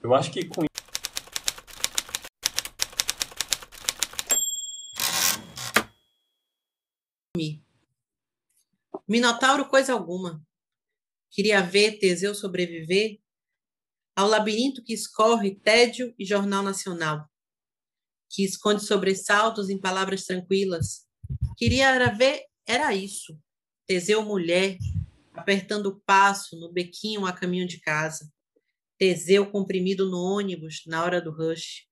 [0.00, 0.67] Eu acho que com
[9.06, 10.44] Minotauro coisa alguma.
[11.30, 13.20] Queria ver Teseu sobreviver
[14.16, 17.30] ao labirinto que escorre tédio e jornal nacional,
[18.28, 21.06] que esconde sobressaltos em palavras tranquilas.
[21.56, 23.38] Queria era ver, era isso,
[23.86, 24.76] Teseu mulher,
[25.32, 28.30] apertando o passo no bequinho a caminho de casa.
[28.98, 31.86] Teseu comprimido no ônibus na hora do rush.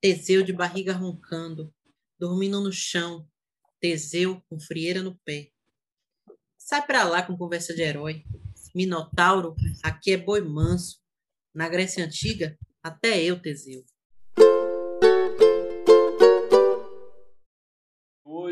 [0.00, 1.74] Teseu de barriga roncando,
[2.18, 3.26] dormindo no chão.
[3.80, 5.50] Teseu com frieira no pé.
[6.58, 8.24] Sai pra lá com conversa de herói.
[8.74, 11.00] Minotauro, aqui é boi manso.
[11.54, 13.84] Na Grécia Antiga, até eu, Teseu.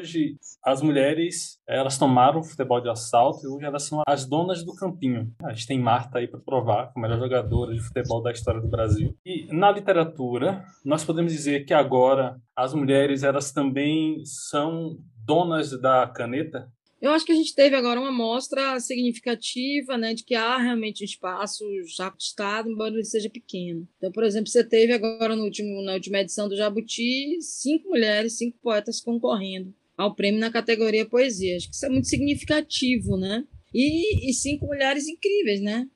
[0.04, 4.62] Hoje as mulheres elas tomaram o futebol de assalto e hoje elas são as donas
[4.62, 5.32] do campinho.
[5.42, 8.68] A gente tem Marta aí para provar, a melhor jogadora de futebol da história do
[8.68, 9.16] Brasil.
[9.24, 16.06] E na literatura, nós podemos dizer que agora as mulheres elas também são donas da
[16.06, 16.70] caneta.
[17.00, 21.04] Eu acho que a gente teve agora uma mostra significativa, né, de que há realmente
[21.04, 21.64] espaço
[21.94, 23.86] já conquistado, embora ele seja pequeno.
[23.98, 28.38] Então, por exemplo, você teve agora no último, na última edição do Jabuti cinco mulheres,
[28.38, 31.56] cinco poetas concorrendo ao prêmio na categoria poesia.
[31.56, 33.44] Acho que isso é muito significativo, né?
[33.72, 35.86] E, e cinco mulheres incríveis, né?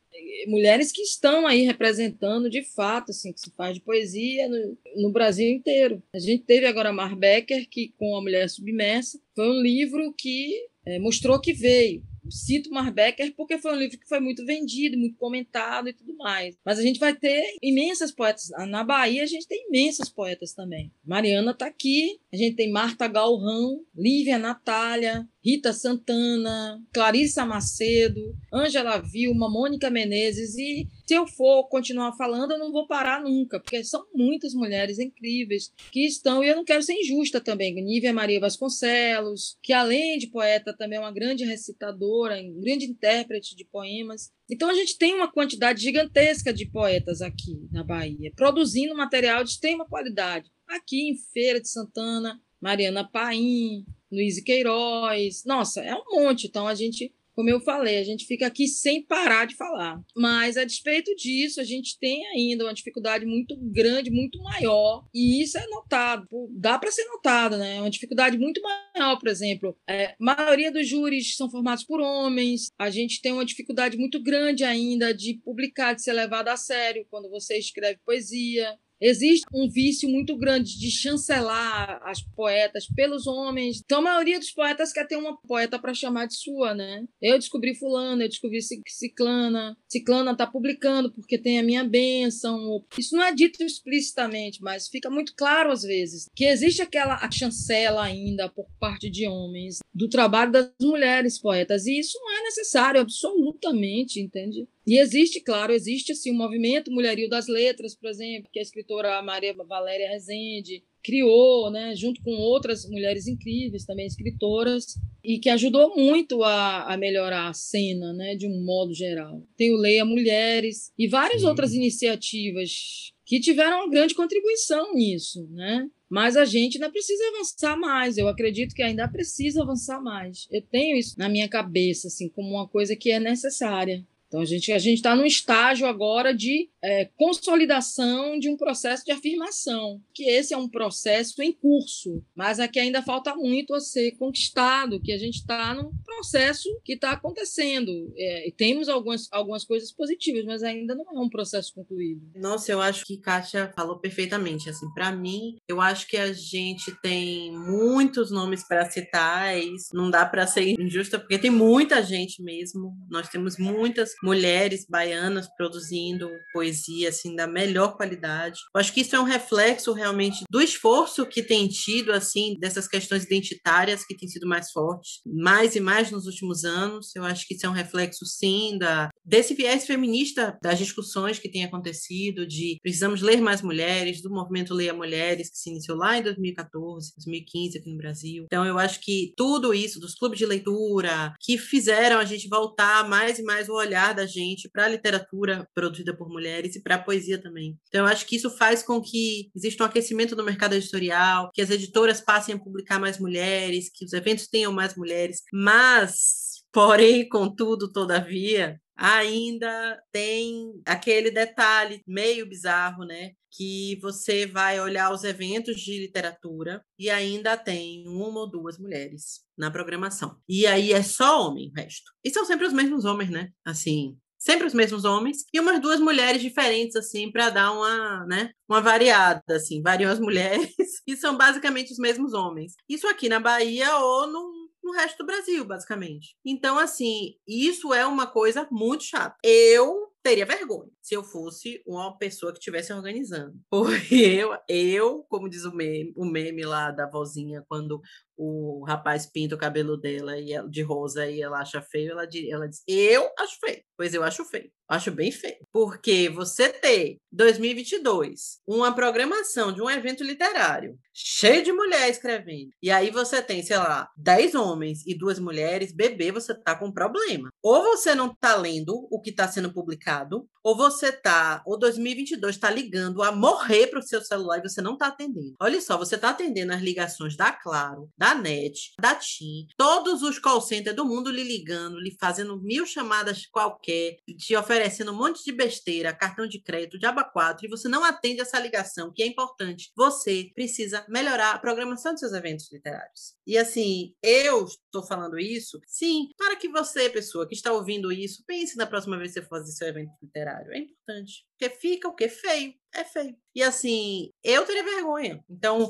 [0.48, 5.12] Mulheres que estão aí representando de fato, assim, que se faz de poesia no, no
[5.12, 6.02] Brasil inteiro.
[6.12, 10.12] A gente teve agora a Mar Becker, que com A Mulher Submersa, foi um livro
[10.16, 10.52] que
[10.86, 15.16] é, mostrou que veio cito Marbecker porque foi um livro que foi muito vendido, muito
[15.16, 16.56] comentado e tudo mais.
[16.64, 18.50] Mas a gente vai ter imensas poetas.
[18.68, 20.92] Na Bahia a gente tem imensas poetas também.
[21.04, 28.98] Mariana está aqui, a gente tem Marta Galrão, Lívia Natália, Rita Santana, Clarissa Macedo, Ângela
[28.98, 33.82] Vilma, Mônica Menezes e se eu for continuar falando, eu não vou parar nunca, porque
[33.82, 38.38] são muitas mulheres incríveis que estão, e eu não quero ser injusta também, Nívia Maria
[38.38, 44.30] Vasconcelos, que além de poeta também é uma grande recitadora, um grande intérprete de poemas.
[44.50, 49.52] Então a gente tem uma quantidade gigantesca de poetas aqui na Bahia, produzindo material de
[49.52, 50.50] extrema qualidade.
[50.66, 55.44] Aqui em Feira de Santana, Mariana Paim, Luiz Queiroz.
[55.46, 56.46] Nossa, é um monte.
[56.46, 60.02] Então a gente, como eu falei, a gente fica aqui sem parar de falar.
[60.16, 65.06] Mas a despeito disso, a gente tem ainda uma dificuldade muito grande, muito maior.
[65.14, 67.76] E isso é notado, dá para ser notado, né?
[67.76, 69.76] É uma dificuldade muito maior, por exemplo.
[69.88, 72.72] É, a maioria dos júris são formados por homens.
[72.76, 77.06] A gente tem uma dificuldade muito grande ainda de publicar, de ser levado a sério
[77.08, 78.76] quando você escreve poesia.
[79.00, 83.80] Existe um vício muito grande de chancelar as poetas pelos homens.
[83.84, 87.04] Então, a maioria dos poetas quer ter uma poeta para chamar de sua, né?
[87.20, 89.76] Eu descobri fulano, eu descobri ciclana.
[89.88, 92.84] Ciclana está publicando porque tem a minha bênção.
[92.98, 98.02] Isso não é dito explicitamente, mas fica muito claro às vezes que existe aquela chancela
[98.02, 101.86] ainda por parte de homens do trabalho das mulheres poetas.
[101.86, 104.68] E isso não é necessário, absolutamente, entende?
[104.88, 108.62] E existe, claro, existe assim, o um movimento Mulherio das Letras, por exemplo, que a
[108.62, 115.50] escritora Maria Valéria Rezende criou, né, junto com outras mulheres incríveis, também escritoras, e que
[115.50, 119.42] ajudou muito a, a melhorar a cena, né, de um modo geral.
[119.58, 121.48] Tem o Leia Mulheres e várias Sim.
[121.48, 125.86] outras iniciativas que tiveram uma grande contribuição nisso, né?
[126.08, 128.16] Mas a gente ainda precisa avançar mais.
[128.16, 130.48] Eu acredito que ainda precisa avançar mais.
[130.50, 134.02] Eu tenho isso na minha cabeça, assim, como uma coisa que é necessária.
[134.28, 139.10] Então, a gente a está num estágio agora de é, consolidação de um processo de
[139.10, 144.12] afirmação, que esse é um processo em curso, mas aqui ainda falta muito a ser
[144.12, 148.12] conquistado, que a gente está num processo que está acontecendo.
[148.16, 152.20] É, e temos algumas, algumas coisas positivas, mas ainda não é um processo concluído.
[152.36, 154.68] Nossa, eu acho que Kátia falou perfeitamente.
[154.68, 160.10] Assim, para mim, eu acho que a gente tem muitos nomes para citar, e não
[160.10, 162.94] dá para ser injusta, porque tem muita gente mesmo.
[163.10, 168.58] Nós temos muitas mulheres baianas produzindo poesia assim da melhor qualidade.
[168.74, 172.88] Eu acho que isso é um reflexo realmente do esforço que tem tido assim dessas
[172.88, 177.14] questões identitárias que tem sido mais forte, mais e mais nos últimos anos.
[177.14, 181.50] Eu acho que isso é um reflexo sim da desse viés feminista das discussões que
[181.50, 186.16] têm acontecido de precisamos ler mais mulheres, do movimento Leia Mulheres que se iniciou lá
[186.16, 188.44] em 2014, 2015 aqui no Brasil.
[188.46, 193.08] Então eu acho que tudo isso dos clubes de leitura que fizeram a gente voltar
[193.08, 196.82] mais e mais o olhar olhar da gente para a literatura produzida por mulheres e
[196.82, 197.76] para a poesia também.
[197.88, 201.62] Então, eu acho que isso faz com que exista um aquecimento no mercado editorial, que
[201.62, 207.28] as editoras passem a publicar mais mulheres, que os eventos tenham mais mulheres, mas, porém,
[207.28, 213.30] contudo, todavia, ainda tem aquele detalhe meio bizarro, né?
[213.50, 219.40] Que você vai olhar os eventos de literatura e ainda tem uma ou duas mulheres
[219.56, 220.36] na programação.
[220.48, 222.10] E aí é só homem o resto.
[222.24, 223.50] E são sempre os mesmos homens, né?
[223.64, 228.50] Assim, sempre os mesmos homens e umas duas mulheres diferentes assim para dar uma, né,
[228.68, 230.74] uma variada assim, variam as mulheres
[231.06, 232.74] e são basicamente os mesmos homens.
[232.88, 236.34] Isso aqui na Bahia ou no no resto do Brasil, basicamente.
[236.44, 239.36] Então, assim, isso é uma coisa muito chata.
[239.44, 243.54] Eu teria vergonha se eu fosse uma pessoa que estivesse organizando.
[243.70, 248.00] Porque eu, eu, como diz o meme, o meme lá da vozinha, quando
[248.38, 252.26] o rapaz pinta o cabelo dela e ela, de rosa e ela acha feio, ela,
[252.50, 253.82] ela diz: Eu acho feio.
[253.96, 254.70] Pois eu acho feio.
[254.88, 255.58] Acho bem feio.
[255.72, 262.92] Porque você ter 2022 uma programação de um evento literário cheio de mulheres escrevendo, e
[262.92, 267.48] aí você tem, sei lá, 10 homens e duas mulheres, bebê, você tá com problema.
[267.60, 272.54] Ou você não tá lendo o que está sendo publicado, ou você tá, ou 2022
[272.54, 275.54] está ligando a morrer para o seu celular e você não tá atendendo.
[275.60, 280.38] Olha só, você tá atendendo as ligações da Claro, da NET, da TIM, todos os
[280.38, 285.44] call centers do mundo lhe ligando, lhe fazendo mil chamadas qualquer, te oferecendo um monte
[285.44, 289.22] de besteira, cartão de crédito, de aba 4, e você não atende essa ligação, que
[289.22, 289.90] é importante.
[289.96, 293.34] Você precisa melhorar a programação dos seus eventos literários.
[293.46, 298.42] E assim, eu estou falando isso, sim, para que você, pessoa que está ouvindo isso,
[298.46, 300.72] pense na próxima vez que você for fazer seu evento literário.
[300.72, 301.44] É importante.
[301.58, 302.28] Porque fica o quê?
[302.28, 302.74] Feio.
[302.94, 303.36] É feio.
[303.54, 305.44] E assim, eu teria vergonha.
[305.48, 305.88] Então,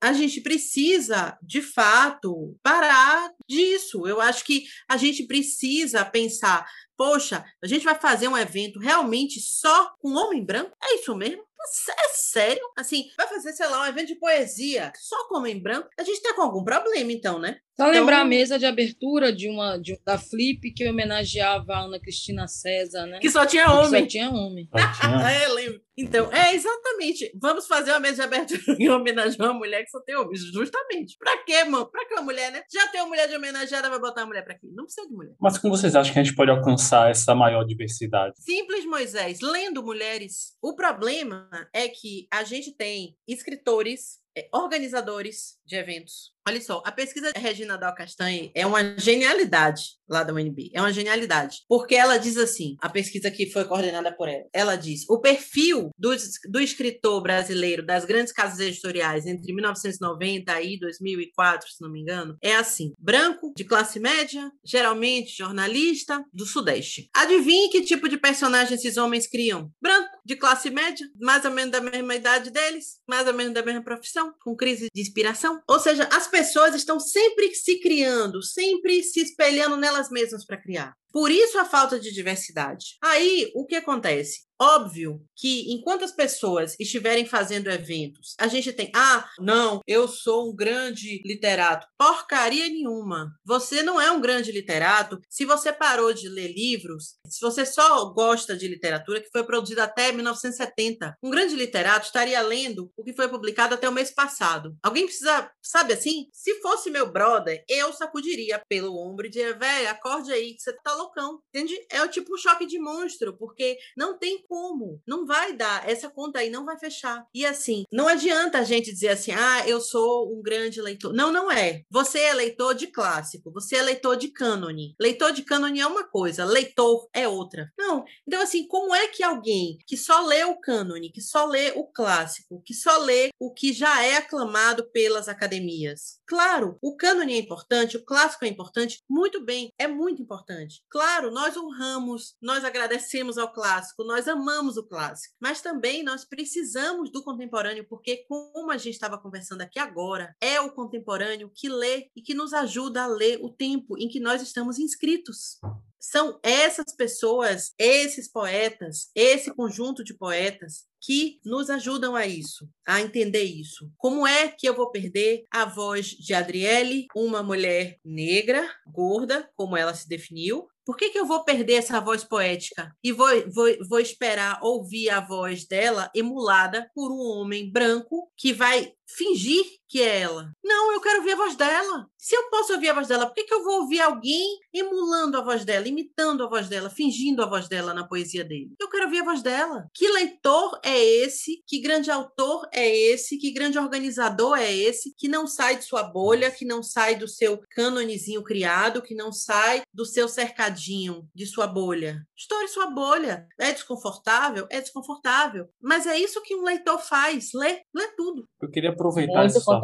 [0.00, 4.06] a gente precisa, de fato, parar disso.
[4.06, 9.40] Eu acho que a gente precisa pensar: poxa, a gente vai fazer um evento realmente
[9.40, 10.76] só com homem branco?
[10.82, 11.47] É isso mesmo?
[11.90, 12.62] É sério?
[12.76, 15.88] Assim, vai fazer, sei lá, um evento de poesia só com homem branco?
[15.98, 17.58] A gente tá com algum problema, então, né?
[17.76, 18.00] Só então...
[18.00, 22.48] lembrar a mesa de abertura de uma de, da Flip que homenageava a Ana Cristina
[22.48, 23.20] César, né?
[23.20, 24.04] Que só tinha homem.
[24.04, 24.68] Que só tinha homem.
[24.74, 25.80] é, lembro.
[25.96, 27.30] Então, é exatamente.
[27.40, 30.36] Vamos fazer uma mesa de abertura em homenagem a uma mulher que só tem homem.
[30.36, 31.16] Justamente.
[31.18, 31.86] Pra quê, mano?
[31.86, 32.62] Pra que uma mulher, né?
[32.72, 34.68] Já tem uma mulher de homenageada, vai botar uma mulher pra quê?
[34.72, 35.34] Não precisa de mulher.
[35.40, 38.34] Mas como vocês acham que a gente pode alcançar essa maior diversidade?
[38.38, 39.40] Simples, Moisés.
[39.40, 40.56] Lendo mulheres.
[40.62, 46.32] O problema é que a gente tem escritores é, organizadores de eventos.
[46.48, 50.70] Olha só, a pesquisa de Regina Dal Castanhe é uma genialidade lá da UNB.
[50.72, 51.58] É uma genialidade.
[51.68, 54.44] Porque ela diz assim: a pesquisa que foi coordenada por ela.
[54.50, 56.16] Ela diz: o perfil do,
[56.48, 62.38] do escritor brasileiro das grandes casas editoriais entre 1990 e 2004, se não me engano,
[62.42, 67.10] é assim: branco, de classe média, geralmente jornalista, do Sudeste.
[67.14, 69.70] Adivinhe que tipo de personagem esses homens criam?
[69.82, 73.62] Branco, de classe média, mais ou menos da mesma idade deles, mais ou menos da
[73.62, 75.57] mesma profissão, com crise de inspiração.
[75.66, 80.94] Ou seja, as pessoas estão sempre se criando, sempre se espelhando nelas mesmas para criar.
[81.12, 82.96] Por isso a falta de diversidade.
[83.02, 84.47] Aí, o que acontece?
[84.60, 90.50] Óbvio que enquanto as pessoas estiverem fazendo eventos, a gente tem, ah, não, eu sou
[90.50, 91.86] um grande literato.
[91.96, 93.32] Porcaria nenhuma.
[93.44, 98.06] Você não é um grande literato se você parou de ler livros, se você só
[98.12, 101.14] gosta de literatura que foi produzida até 1970.
[101.22, 104.76] Um grande literato estaria lendo o que foi publicado até o mês passado.
[104.82, 106.26] Alguém precisa, sabe assim?
[106.32, 110.72] Se fosse meu brother, eu sacudiria pelo ombro e diria, velho, acorde aí, que você
[110.82, 111.40] tá loucão.
[111.54, 111.74] Entende?
[111.90, 115.00] É o tipo choque de monstro, porque não tem como.
[115.06, 115.88] Não vai dar.
[115.88, 117.26] Essa conta aí não vai fechar.
[117.34, 121.12] E assim, não adianta a gente dizer assim, ah, eu sou um grande leitor.
[121.12, 121.82] Não, não é.
[121.90, 124.94] Você é leitor de clássico, você é leitor de cânone.
[124.98, 127.70] Leitor de cânone é uma coisa, leitor é outra.
[127.78, 128.04] Não.
[128.26, 131.84] Então, assim, como é que alguém que só lê o cânone, que só lê o
[131.84, 136.20] clássico, que só lê o que já é aclamado pelas academias?
[136.26, 140.82] Claro, o cânone é importante, o clássico é importante, muito bem, é muito importante.
[140.88, 144.37] Claro, nós honramos, nós agradecemos ao clássico, nós amamos
[144.76, 149.78] o clássico, mas também nós precisamos do contemporâneo, porque, como a gente estava conversando aqui
[149.78, 154.08] agora, é o contemporâneo que lê e que nos ajuda a ler o tempo em
[154.08, 155.58] que nós estamos inscritos
[155.98, 163.00] são essas pessoas, esses poetas, esse conjunto de poetas que nos ajudam a isso, a
[163.00, 163.90] entender isso.
[163.96, 169.76] Como é que eu vou perder a voz de Adriele, uma mulher negra, gorda, como
[169.76, 172.96] ela se definiu, por que, que eu vou perder essa voz poética?
[173.04, 178.54] E vou, vou, vou esperar ouvir a voz dela emulada por um homem branco que
[178.54, 180.52] vai fingir que é ela.
[180.62, 182.06] Não, eu quero ouvir a voz dela.
[182.18, 185.38] Se eu posso ouvir a voz dela, por que, que eu vou ouvir alguém emulando
[185.38, 188.74] a voz dela, imitando a voz dela, fingindo a voz dela na poesia dele?
[188.78, 189.88] Eu quero ouvir a voz dela.
[189.94, 191.62] Que leitor é esse?
[191.66, 193.38] Que grande autor é esse?
[193.38, 195.14] Que grande organizador é esse?
[195.16, 199.32] Que não sai de sua bolha, que não sai do seu canonezinho criado, que não
[199.32, 202.27] sai do seu cercadinho de sua bolha.
[202.38, 203.46] Estoure sua bolha.
[203.58, 204.68] É desconfortável?
[204.70, 205.66] É desconfortável.
[205.82, 207.48] Mas é isso que um leitor faz.
[207.52, 208.44] Lê, lê tudo.
[208.62, 209.80] Eu queria aproveitar Muito essa sua...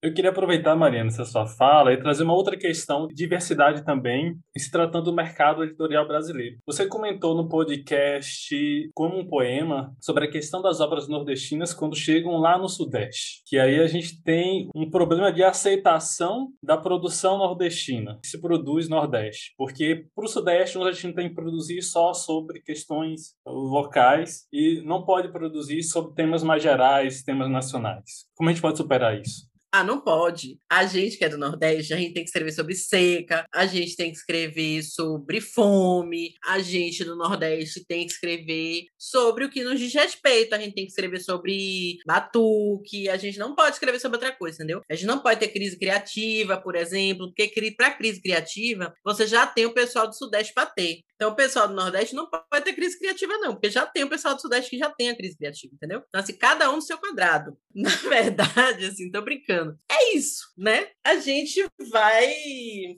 [0.00, 4.38] Eu queria aproveitar, Mariana, essa sua fala e trazer uma outra questão de diversidade também,
[4.56, 6.58] se tratando do mercado editorial brasileiro.
[6.64, 8.54] Você comentou no podcast
[8.94, 13.42] como um poema sobre a questão das obras nordestinas quando chegam lá no Sudeste.
[13.46, 18.88] Que aí a gente tem um problema de aceitação da produção nordestina, que se produz
[18.88, 19.54] no Nordeste.
[19.56, 25.04] Porque para o Sudeste, o nordestino tem que produzir só sobre questões locais e não
[25.04, 28.26] pode produzir sobre temas mais gerais, temas nacionais.
[28.34, 29.49] Como a gente pode superar isso?
[29.72, 30.58] Ah, não pode.
[30.68, 33.94] A gente que é do Nordeste, a gente tem que escrever sobre seca, a gente
[33.94, 39.62] tem que escrever sobre fome, a gente do Nordeste tem que escrever sobre o que
[39.62, 44.00] nos diz respeito, a gente tem que escrever sobre batuque, a gente não pode escrever
[44.00, 44.82] sobre outra coisa, entendeu?
[44.90, 49.46] A gente não pode ter crise criativa, por exemplo, porque para crise criativa, você já
[49.46, 51.00] tem o pessoal do Sudeste para ter.
[51.20, 54.08] Então, o pessoal do Nordeste não pode ter crise criativa, não, porque já tem o
[54.08, 56.02] pessoal do Sudeste que já tem a crise criativa, entendeu?
[56.08, 57.58] Então, assim, cada um no seu quadrado.
[57.76, 59.59] Na verdade, assim, tô brincando.
[59.90, 60.88] É isso, né?
[61.04, 62.34] A gente vai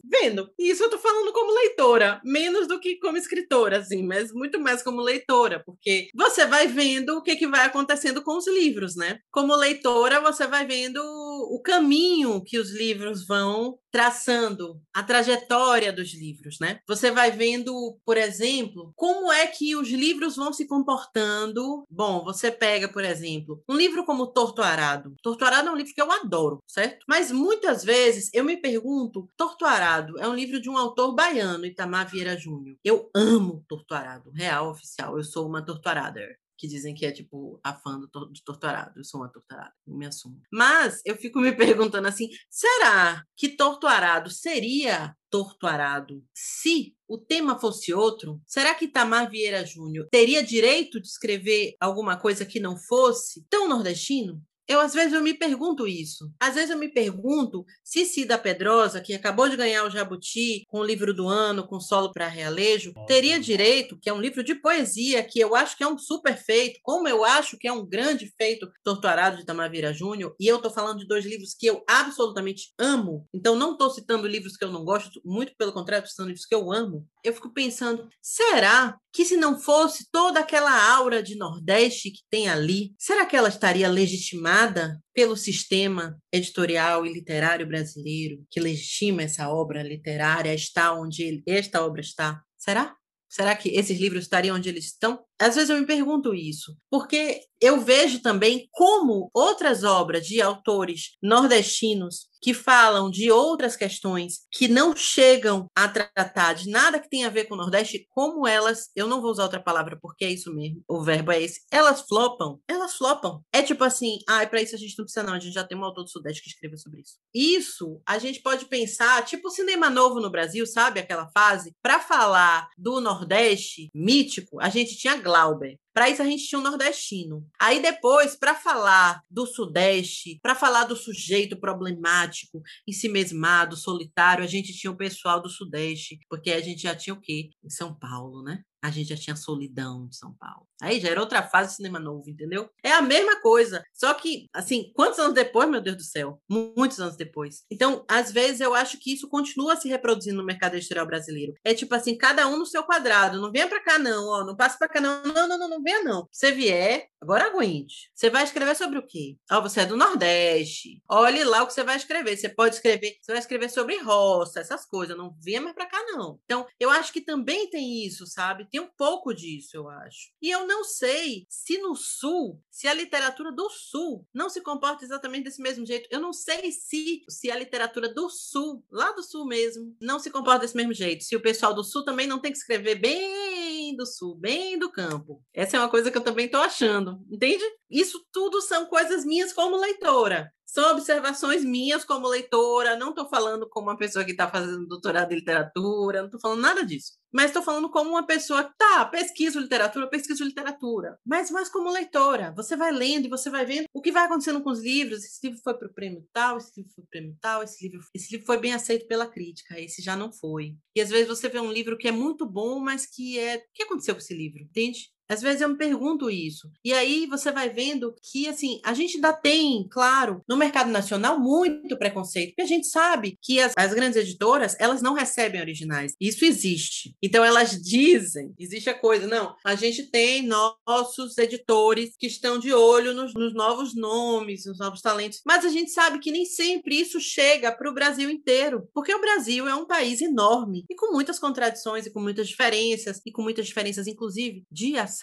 [0.04, 0.50] vendo.
[0.58, 4.60] E isso eu tô falando como leitora, menos do que como escritora, assim, mas muito
[4.60, 8.96] mais como leitora, porque você vai vendo o que, que vai acontecendo com os livros,
[8.96, 9.18] né?
[9.30, 16.14] Como leitora, você vai vendo o caminho que os livros vão traçando, a trajetória dos
[16.14, 16.80] livros, né?
[16.88, 21.84] Você vai vendo, por exemplo, como é que os livros vão se comportando.
[21.90, 25.14] Bom, você pega, por exemplo, um livro como Torto Arado.
[25.22, 27.04] Torto Arado é um livro que eu adoro, certo?
[27.06, 31.66] Mas muitas vezes eu me pergunto, Torto Arado é um livro de um autor baiano,
[31.66, 32.76] Itamar Vieira Júnior.
[32.82, 35.18] Eu amo Torto Arado, real oficial.
[35.18, 38.98] Eu sou uma torturader que dizem que é tipo a fã do, do torturado.
[38.98, 40.40] Eu sou uma torturada, não me assumo.
[40.52, 47.92] Mas eu fico me perguntando assim: será que torturado seria torturado se o tema fosse
[47.92, 48.40] outro?
[48.46, 53.68] Será que Tamar Vieira Júnior teria direito de escrever alguma coisa que não fosse tão
[53.68, 54.42] nordestino?
[54.68, 56.30] Eu, às vezes, eu me pergunto isso.
[56.40, 60.78] Às vezes, eu me pergunto se Cida Pedrosa, que acabou de ganhar o Jabuti com
[60.80, 64.54] o livro do ano, com Solo para Realejo, teria direito, que é um livro de
[64.54, 67.86] poesia, que eu acho que é um super feito, como eu acho que é um
[67.86, 71.82] grande feito, Torturado de Tamavira Júnior, e eu estou falando de dois livros que eu
[71.88, 76.12] absolutamente amo, então não estou citando livros que eu não gosto, muito pelo contrário, estou
[76.12, 77.06] citando livros que eu amo.
[77.24, 82.48] Eu fico pensando, será que se não fosse toda aquela aura de Nordeste que tem
[82.48, 89.50] ali, será que ela estaria legitimada pelo sistema editorial e literário brasileiro que legitima essa
[89.50, 92.40] obra literária, está onde ele, esta obra está?
[92.56, 92.94] Será?
[93.28, 95.22] Será que esses livros estariam onde eles estão?
[95.42, 101.16] Às vezes eu me pergunto isso, porque eu vejo também como outras obras de autores
[101.22, 107.28] nordestinos que falam de outras questões que não chegam a tratar de nada que tenha
[107.28, 110.30] a ver com o Nordeste, como elas, eu não vou usar outra palavra porque é
[110.32, 113.40] isso mesmo, o verbo é esse, elas flopam, elas flopam.
[113.52, 115.78] É tipo assim, ah, para isso a gente não precisa não, a gente já tem
[115.78, 117.12] um autor do Sudeste que escreveu sobre isso.
[117.32, 121.72] Isso a gente pode pensar, tipo cinema novo no Brasil, sabe aquela fase?
[121.80, 125.78] Para falar do Nordeste mítico, a gente tinha Glauber.
[125.94, 127.46] Para isso a gente tinha um nordestino.
[127.58, 134.74] Aí depois, para falar do Sudeste, para falar do sujeito problemático, ensimesmado, solitário, a gente
[134.74, 137.48] tinha o pessoal do Sudeste, porque a gente já tinha o quê?
[137.64, 138.62] Em São Paulo, né?
[138.82, 140.66] A gente já tinha solidão de São Paulo.
[140.82, 142.68] Aí já era outra fase de cinema novo, entendeu?
[142.82, 143.84] É a mesma coisa.
[143.94, 146.42] Só que, assim, quantos anos depois, meu Deus do céu?
[146.50, 147.62] Muitos anos depois.
[147.70, 151.54] Então, às vezes, eu acho que isso continua se reproduzindo no mercado editorial brasileiro.
[151.64, 153.40] É tipo assim, cada um no seu quadrado.
[153.40, 154.44] Não venha para cá, não, ó.
[154.44, 155.22] Não passa para cá, não.
[155.22, 156.26] Não, não, não, não venha, não.
[156.32, 158.10] Você vier, agora aguente.
[158.14, 159.36] Você vai escrever sobre o quê?
[159.50, 161.00] Ó, você é do Nordeste.
[161.08, 162.36] Olhe lá o que você vai escrever.
[162.36, 165.16] Você pode escrever, você vai escrever sobre roça, essas coisas.
[165.16, 166.40] Não venha mais para cá, não.
[166.44, 168.68] Então, eu acho que também tem isso, sabe?
[168.70, 170.32] tem um pouco disso, eu acho.
[170.40, 175.04] E eu não sei se no Sul, se a literatura do Sul não se comporta
[175.04, 176.08] exatamente desse mesmo jeito.
[176.10, 180.30] Eu não sei se, se a literatura do Sul, lá do Sul mesmo, não se
[180.30, 181.22] comporta desse mesmo jeito.
[181.22, 183.61] Se o pessoal do Sul também não tem que escrever bem
[183.96, 185.42] do Sul, bem do campo.
[185.54, 187.64] Essa é uma coisa que eu também estou achando, entende?
[187.90, 190.52] Isso tudo são coisas minhas como leitora.
[190.72, 195.30] São observações minhas como leitora, não estou falando como uma pessoa que está fazendo doutorado
[195.30, 197.12] em literatura, não estou falando nada disso.
[197.30, 202.54] Mas estou falando como uma pessoa, tá, pesquiso literatura, pesquiso literatura, mas mais como leitora.
[202.56, 205.22] Você vai lendo e você vai vendo o que vai acontecendo com os livros.
[205.22, 207.86] Esse livro foi para o prêmio tal, esse livro foi para o prêmio tal, esse
[207.86, 210.74] livro, esse livro foi bem aceito pela crítica, esse já não foi.
[210.96, 213.56] E às vezes você vê um livro que é muito bom, mas que é.
[213.56, 214.62] O que aconteceu com esse livro?
[214.62, 215.10] Entende?
[215.32, 216.70] Às vezes eu me pergunto isso.
[216.84, 221.40] E aí você vai vendo que, assim, a gente ainda tem, claro, no mercado nacional,
[221.40, 226.14] muito preconceito, porque a gente sabe que as, as grandes editoras, elas não recebem originais.
[226.20, 227.16] Isso existe.
[227.22, 232.72] Então elas dizem, existe a coisa, não, a gente tem nossos editores que estão de
[232.72, 237.00] olho nos, nos novos nomes, nos novos talentos, mas a gente sabe que nem sempre
[237.00, 241.12] isso chega para o Brasil inteiro, porque o Brasil é um país enorme e com
[241.12, 245.21] muitas contradições e com muitas diferenças, e com muitas diferenças, inclusive, de acesso.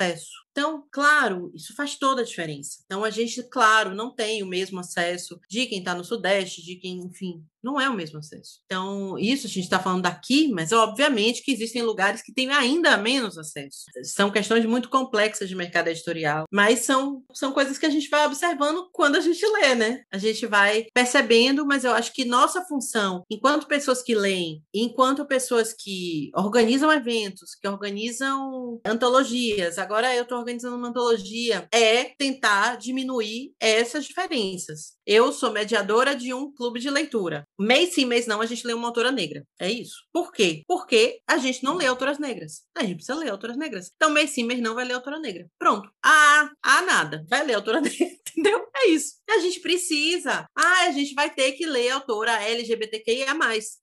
[0.52, 2.82] Então, claro, isso faz toda a diferença.
[2.86, 6.76] Então, a gente, claro, não tem o mesmo acesso de quem está no Sudeste, de
[6.76, 8.60] quem, enfim, não é o mesmo acesso.
[8.66, 12.97] Então, isso a gente está falando daqui, mas obviamente que existem lugares que têm ainda
[12.97, 13.86] menos acesso.
[14.03, 18.26] São questões muito complexas de mercado editorial, mas são, são coisas que a gente vai
[18.26, 20.03] observando quando a gente lê, né?
[20.12, 25.26] A gente vai percebendo, mas eu acho que nossa função, enquanto pessoas que leem, enquanto
[25.26, 32.78] pessoas que organizam eventos, que organizam antologias, agora eu estou organizando uma antologia, é tentar
[32.78, 34.93] diminuir essas diferenças.
[35.05, 37.43] Eu sou mediadora de um clube de leitura.
[37.60, 39.45] Mês sim, mês não, a gente lê uma autora negra.
[39.60, 39.97] É isso.
[40.14, 40.64] Por quê?
[40.66, 42.64] Porque a gente não lê autoras negras.
[42.74, 43.91] A gente precisa ler autoras negras.
[43.95, 45.45] Então, mês sim, mês não vai ler autora negra.
[45.60, 45.89] Pronto.
[46.03, 47.26] Ah, ah, nada.
[47.30, 48.07] Vai ler autora negra.
[48.30, 48.66] Entendeu?
[48.76, 49.16] É isso.
[49.30, 50.45] A gente precisa.
[50.55, 53.36] Ah, a gente vai ter que ler autora LGBTQIA.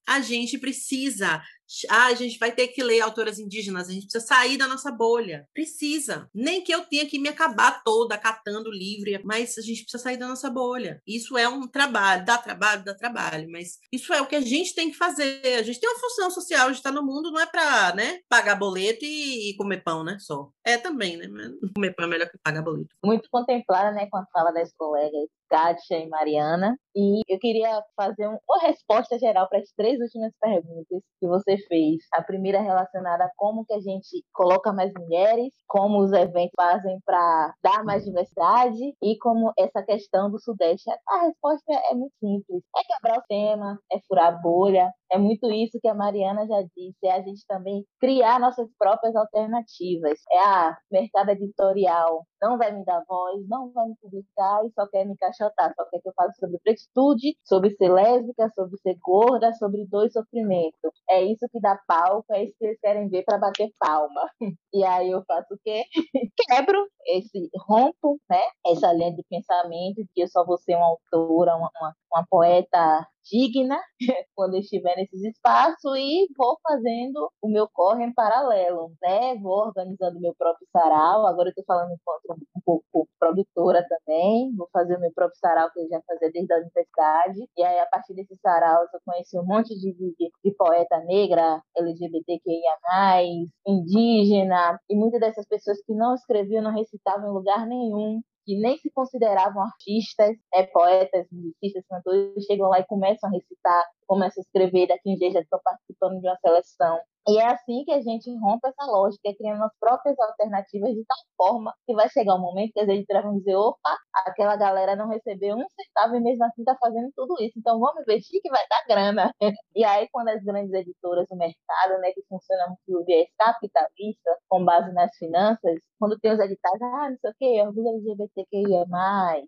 [0.08, 1.42] A gente precisa
[1.90, 4.90] ah, a gente vai ter que ler autoras indígenas, a gente precisa sair da nossa
[4.90, 5.46] bolha.
[5.52, 6.28] Precisa.
[6.34, 10.16] Nem que eu tenha que me acabar toda catando livre, mas a gente precisa sair
[10.16, 11.00] da nossa bolha.
[11.06, 14.74] Isso é um trabalho, dá trabalho, dá trabalho, mas isso é o que a gente
[14.74, 15.40] tem que fazer.
[15.58, 18.20] A gente tem uma função social, a gente está no mundo, não é para né,
[18.28, 20.16] pagar boleto e, e, comer pão, né?
[20.20, 20.50] Só.
[20.64, 21.28] É também, né?
[21.74, 22.94] Comer pão é melhor que pagar boleto.
[23.04, 26.76] Muito contemplada, né, com a fala das colegas Kátia e Mariana.
[26.94, 31.97] E eu queria fazer uma resposta geral para as três últimas perguntas que você fez.
[32.14, 36.99] A primeira relacionada a como que a gente coloca mais mulheres, como os eventos fazem
[37.05, 40.90] para dar mais diversidade e como essa questão do Sudeste.
[41.09, 42.62] A resposta é muito simples.
[42.74, 46.62] É quebrar o tema, é furar a bolha, é muito isso que a Mariana já
[46.76, 50.18] disse, é a gente também criar nossas próprias alternativas.
[50.32, 54.70] É a ah, mercado editorial não vai me dar voz, não vai me publicar e
[54.72, 58.76] só quer me encaixotar, só quer que eu fale sobre pretitude, sobre ser lésbica, sobre
[58.78, 60.92] ser gorda, sobre dor e sofrimento.
[61.09, 64.30] É isso que dá palco, é isso que eles querem ver para bater palma.
[64.74, 65.84] E aí eu faço o quê?
[66.48, 68.42] Quebro esse, rompo, né?
[68.66, 72.26] Essa linha de pensamento de que eu só vou ser uma autora, uma, uma, uma
[72.28, 73.78] poeta digna
[74.34, 79.34] quando estiver nesses espaços e vou fazendo o meu corre em paralelo, né?
[79.36, 81.26] Vou organizando meu próprio sarau.
[81.26, 84.54] Agora eu estou falando enquanto um pouco produtora também.
[84.56, 87.48] Vou fazer o meu próprio sarau que eu já fazia desde a universidade.
[87.56, 91.60] E aí, a partir desses saraus, eu conheci um monte de, de, de poeta negra,
[91.76, 93.22] LGBTQIA+,
[93.66, 98.78] indígena, e muitas dessas pessoas que não escreviam, não recitavam em lugar nenhum, que nem
[98.78, 104.47] se consideravam artistas, é, poetas, musicistas, cantores, chegam lá e começam a recitar, começam a
[104.47, 106.99] escrever, daqui um dia já estão participando de uma seleção.
[107.28, 111.18] E é assim que a gente rompe essa lógica, criando as próprias alternativas de tal
[111.36, 115.08] forma que vai chegar um momento que as editoras vão dizer, opa, aquela galera não
[115.08, 118.62] recebeu um centavo e mesmo assim está fazendo tudo isso, então vamos investir que vai
[118.68, 119.32] dar grana.
[119.74, 124.64] e aí, quando as grandes editoras do mercado, né, que funcionam por viés capitalista, com
[124.64, 128.84] base nas finanças, quando tem os editais, ah, não sei o quê, orgulho LGBTQIA+,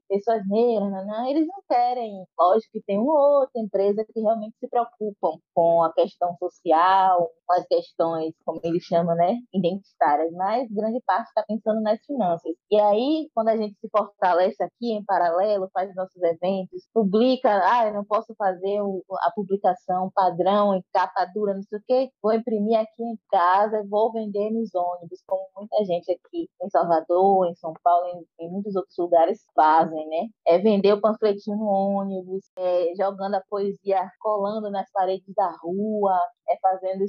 [0.08, 2.24] pessoas negras, não, não, eles não querem.
[2.38, 7.52] Lógico que tem uma outra empresa que realmente se preocupam com a questão social, com
[7.54, 12.52] as questões, como eles chamam, né, identitárias, mas grande parte está pensando nas finanças.
[12.70, 17.86] E aí, quando a gente se fortalece aqui em paralelo, faz nossos eventos, publica, ah,
[17.88, 18.78] eu não posso fazer
[19.20, 23.84] a publicação padrão em capa dura, não sei o quê, vou imprimir aqui em casa,
[23.88, 28.50] vou vender nos ônibus, como muita gente aqui em Salvador, em São Paulo, em, em
[28.50, 30.28] muitos outros lugares fazem, né?
[30.46, 36.18] É vender o panfletinho no ônibus, é jogando a poesia, colando nas paredes da rua,
[36.48, 37.06] é fazendo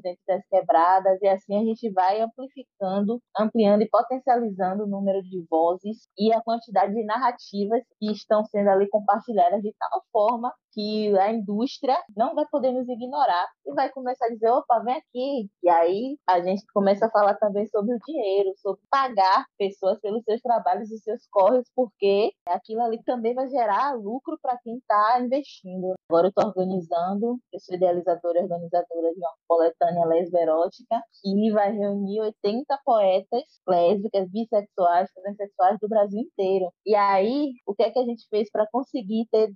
[0.00, 5.44] dentro das quebradas, e assim a gente vai amplificando, ampliando e potencializando o número de
[5.50, 11.16] vozes e a quantidade de narrativas que estão sendo ali compartilhadas de tal forma que
[11.18, 15.48] a indústria não vai poder nos ignorar e vai começar a dizer, opa, vem aqui.
[15.62, 20.24] E aí a gente começa a falar também sobre o dinheiro, sobre pagar pessoas pelos
[20.24, 25.20] seus trabalhos e seus corres, porque aquilo ali também vai gerar lucro para quem está
[25.22, 25.94] investindo.
[26.10, 31.72] Agora eu estou organizando, eu sou idealizadora e organizadora de uma coletânea lesberótica que vai
[31.72, 36.70] reunir 80 poetas lésbicas, bissexuais, transexuais do Brasil inteiro.
[36.84, 39.52] E aí, o que é que a gente fez para conseguir ter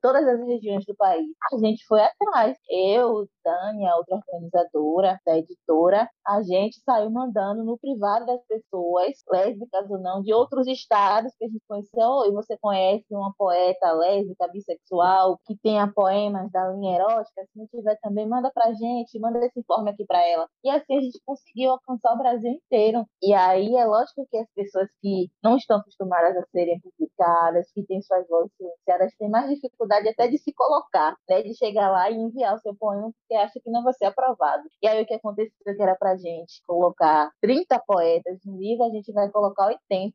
[0.00, 1.26] todas as regiões do país.
[1.52, 2.56] A gente foi atrás.
[2.68, 9.90] Eu, Tânia, outra organizadora da editora, a gente saiu mandando no privado das pessoas, lésbicas
[9.90, 12.08] ou não, de outros estados que a gente conheceu.
[12.08, 17.42] Oi, você conhece uma poeta lésbica, bissexual, que tenha poemas da linha erótica?
[17.44, 20.48] Se não tiver também, manda pra gente, manda esse informe aqui para ela.
[20.64, 23.04] E assim a gente conseguiu alcançar o Brasil inteiro.
[23.22, 27.84] E aí é lógico que as pessoas que não estão acostumadas a serem publicadas, que
[27.84, 31.42] têm suas vozes silenciadas, têm mais dificuldade até de se colocar, né?
[31.42, 34.62] De chegar lá e enviar o seu poema porque acha que não vai ser aprovado.
[34.82, 38.90] E aí o que aconteceu que era pra gente colocar 30 poetas no livro, a
[38.90, 40.14] gente vai colocar 80,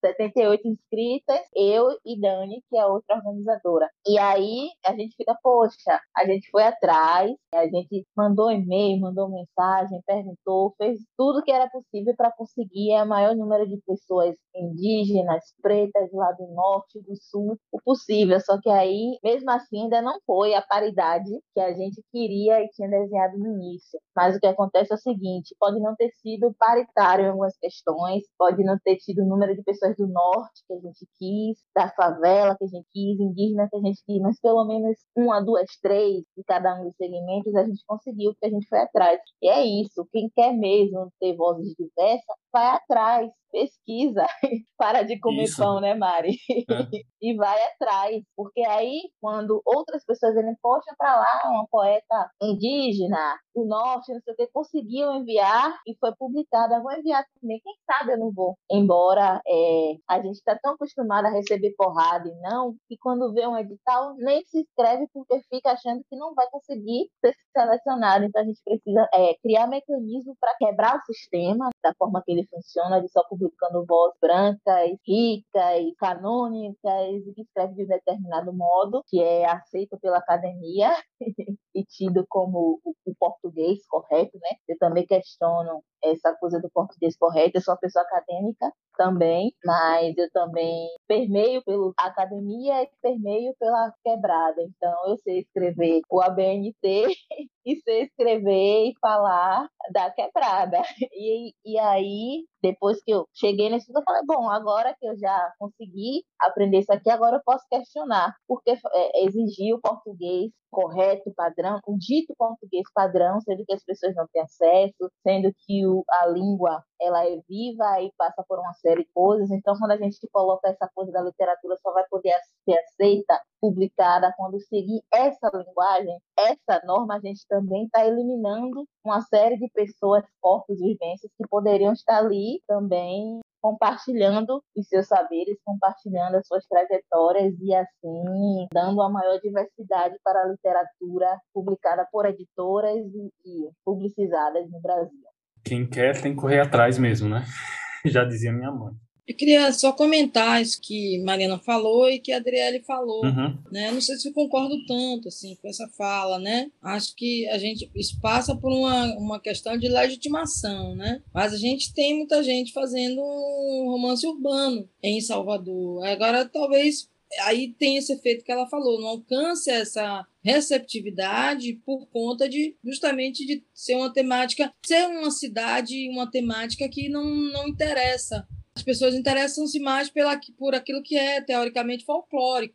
[0.00, 3.88] 78 inscritas, eu e Dani, que é outra organizadora.
[4.06, 9.28] E aí a gente fica, poxa, a gente foi atrás, a gente mandou e-mail, mandou
[9.28, 15.44] mensagem, perguntou, fez tudo que era possível para conseguir o maior número de pessoas indígenas,
[15.60, 18.38] pretas lá do norte, do sul, o possível.
[18.40, 22.68] Só que aí, mesmo assim, ainda não foi a paridade que a gente queria e
[22.70, 23.98] tinha desenhado no início.
[24.14, 28.22] Mas o que acontece é o seguinte: pode não ter sido paritário em algumas questões,
[28.38, 31.88] pode não ter tido o número de pessoas do norte que a gente quis, da
[31.90, 35.66] favela que a gente quis, indígena que a gente quis, mas pelo menos uma, duas,
[35.80, 39.20] três de cada um dos segmentos a gente conseguiu, porque a gente foi atrás.
[39.42, 44.26] E é isso, quem quer mesmo ter vozes diversas, vai atrás pesquisa,
[44.78, 45.62] para de comer Isso.
[45.62, 46.38] pão, né, Mari?
[46.50, 46.56] É.
[47.20, 53.38] e vai atrás, porque aí quando outras pessoas dizem, poxa, para lá uma poeta indígena
[53.54, 57.74] do norte, não sei o que, conseguiu enviar e foi publicada, vou enviar também, quem
[57.84, 58.56] sabe eu não vou.
[58.70, 63.46] Embora é, a gente está tão acostumado a receber porrada e não, que quando vê
[63.46, 68.24] um edital nem se inscreve porque fica achando que não vai conseguir ser selecionado.
[68.24, 72.41] Então a gente precisa é, criar mecanismos para quebrar o sistema da forma que ele
[72.46, 79.02] funciona, de só publicando voz brancas, ricas, canônicas, e que escreve de um determinado modo,
[79.08, 80.90] que é aceito pela academia
[81.74, 84.50] e tido como o português correto, né?
[84.68, 87.56] Eu também questiono essa coisa do português correto.
[87.56, 93.92] Eu sou uma pessoa acadêmica também, mas eu também permeio pela academia e permeio pela
[94.04, 94.62] quebrada.
[94.62, 96.74] Então, eu sei escrever o ABNT
[97.64, 100.82] e sei escrever e falar da quebrada.
[101.14, 105.52] E, e aí, depois que eu cheguei nesse eu falei, bom, agora que eu já
[105.58, 111.78] consegui aprender isso aqui, agora eu posso questionar, porque é, exigir o português correto, padrão,
[111.86, 116.26] o dito português padrão, sendo que as pessoas não têm acesso, sendo que o, a
[116.28, 119.50] língua ela é viva e passa por uma série de coisas.
[119.50, 122.34] Então, quando a gente coloca essa coisa da literatura, só vai poder
[122.64, 129.20] ser aceita, publicada, quando seguir essa linguagem, essa norma, a gente também está eliminando uma
[129.20, 136.34] série de pessoas, corpos, vivências que poderiam estar ali também compartilhando os seus saberes, compartilhando
[136.34, 143.06] as suas trajetórias e assim dando a maior diversidade para a literatura publicada por editoras
[143.44, 145.31] e publicizadas no Brasil.
[145.64, 147.44] Quem quer tem que correr atrás mesmo, né?
[148.04, 148.92] Já dizia minha mãe.
[149.26, 153.56] Eu queria só comentar isso que Mariana falou e que a Adriele falou, uhum.
[153.70, 153.92] né?
[153.92, 156.70] Não sei se eu concordo tanto assim com essa fala, né?
[156.82, 157.88] Acho que a gente
[158.20, 161.22] passa por uma, uma questão de legitimação, né?
[161.32, 166.04] Mas a gente tem muita gente fazendo um romance urbano em Salvador.
[166.04, 167.08] Agora talvez
[167.40, 173.46] aí tem esse efeito que ela falou, não alcance essa receptividade por conta de justamente
[173.46, 178.46] de ser uma temática, ser uma cidade, uma temática que não, não interessa.
[178.74, 182.74] As pessoas interessam-se mais pela, por aquilo que é teoricamente folclórico,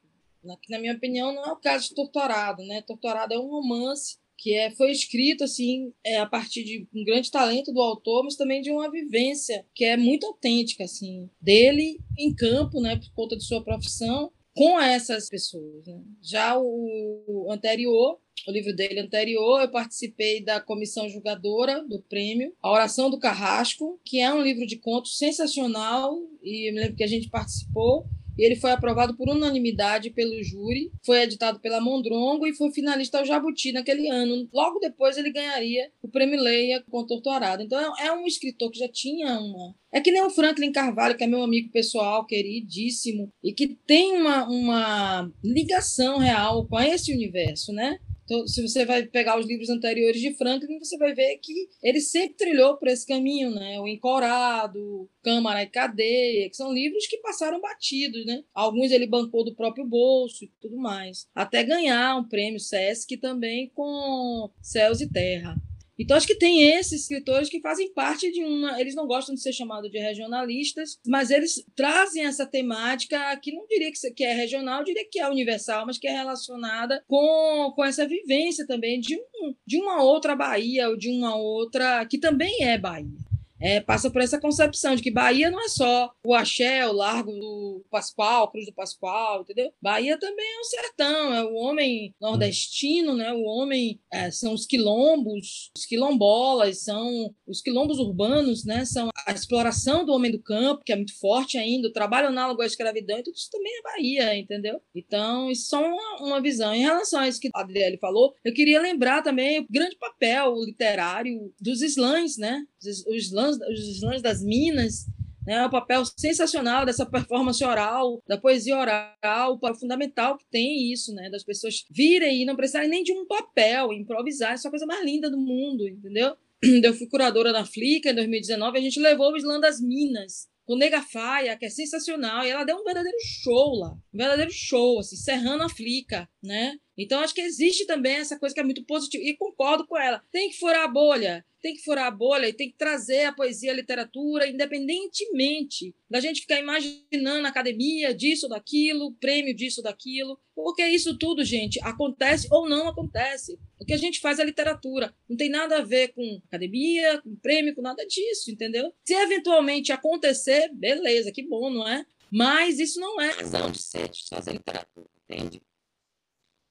[0.61, 2.81] que na minha opinião não é o caso de Torturado, né?
[2.81, 7.31] Torturado é um romance que é, foi escrito assim é, a partir de um grande
[7.31, 12.33] talento do autor, mas também de uma vivência que é muito autêntica assim dele em
[12.33, 15.85] campo, né, por conta de sua profissão com essas pessoas.
[15.85, 16.01] Né?
[16.19, 22.71] Já o anterior, o livro dele anterior, eu participei da comissão julgadora do prêmio A
[22.71, 27.03] Oração do Carrasco, que é um livro de contos sensacional, e eu me lembro que
[27.03, 28.07] a gente participou
[28.37, 33.19] e ele foi aprovado por unanimidade pelo júri, foi editado pela Mondrongo e foi finalista
[33.19, 34.47] ao Jabuti naquele ano.
[34.53, 37.63] Logo depois ele ganharia o prêmio Leia com Torturado.
[37.63, 39.75] Então é um escritor que já tinha uma.
[39.91, 44.13] É que nem o Franklin Carvalho, que é meu amigo pessoal, queridíssimo, e que tem
[44.13, 47.97] uma, uma ligação real com esse universo, né?
[48.27, 52.01] Então, se você vai pegar os livros anteriores de Franklin, você vai ver que ele
[52.01, 53.79] sempre trilhou por esse caminho, né?
[53.79, 58.43] O Encorado, Câmara e Cadeia, que são livros que passaram batidos, né?
[58.53, 61.25] Alguns ele bancou do próprio bolso e tudo mais.
[61.33, 65.55] Até ganhar um prêmio SESC também com Céus e Terra.
[65.99, 68.79] Então, acho que tem esses escritores que fazem parte de uma.
[68.79, 73.65] Eles não gostam de ser chamados de regionalistas, mas eles trazem essa temática que não
[73.67, 78.07] diria que é regional, diria que é universal, mas que é relacionada com, com essa
[78.07, 82.05] vivência também de, um, de uma outra Bahia, ou de uma outra.
[82.05, 83.26] que também é Bahia
[83.59, 87.31] é, passa por essa concepção de que Bahia não é só o axé, o Largo
[87.31, 89.71] do Pascoal, Cruz do Pascoal, entendeu?
[89.81, 93.33] Bahia também é o sertão, é o homem nordestino, né?
[93.33, 98.85] O homem é, são os quilombos, os quilombolas, são os quilombos urbanos, né?
[98.85, 102.61] São a exploração do homem do campo, que é muito forte ainda, o trabalho análogo
[102.61, 104.81] à escravidão, e tudo isso também é Bahia, entendeu?
[104.95, 106.73] Então, isso é uma, uma visão.
[106.73, 110.53] Em relação a isso que a Adriele falou, eu queria lembrar também o grande papel
[110.63, 112.63] literário dos slams, né?
[112.81, 115.05] Os slams os slams das minas,
[115.47, 121.13] né, o papel sensacional dessa performance oral, da poesia oral, o fundamental que tem isso,
[121.13, 124.71] né, das pessoas virem e não precisarem nem de um papel, improvisar, isso é a
[124.71, 126.35] coisa mais linda do mundo, entendeu?
[126.83, 130.75] Eu fui curadora na Flica em 2019, a gente levou o Slam das Minas, com
[130.75, 134.99] Nega Faia, que é sensacional, e ela deu um verdadeiro show lá, um verdadeiro show,
[134.99, 136.75] assim, serrando a Flica, né?
[136.97, 140.23] Então, acho que existe também essa coisa que é muito positiva, e concordo com ela.
[140.31, 143.33] Tem que furar a bolha, tem que furar a bolha e tem que trazer a
[143.33, 150.85] poesia a literatura, independentemente da gente ficar imaginando academia disso, daquilo, prêmio disso, daquilo, porque
[150.87, 153.59] isso tudo, gente, acontece ou não acontece.
[153.79, 157.35] O que a gente faz é literatura, não tem nada a ver com academia, com
[157.35, 158.91] prêmio, com nada disso, entendeu?
[159.05, 162.05] Se eventualmente acontecer, beleza, que bom, não é?
[162.31, 165.61] Mas isso não é razão de ser de fazer literatura, entende?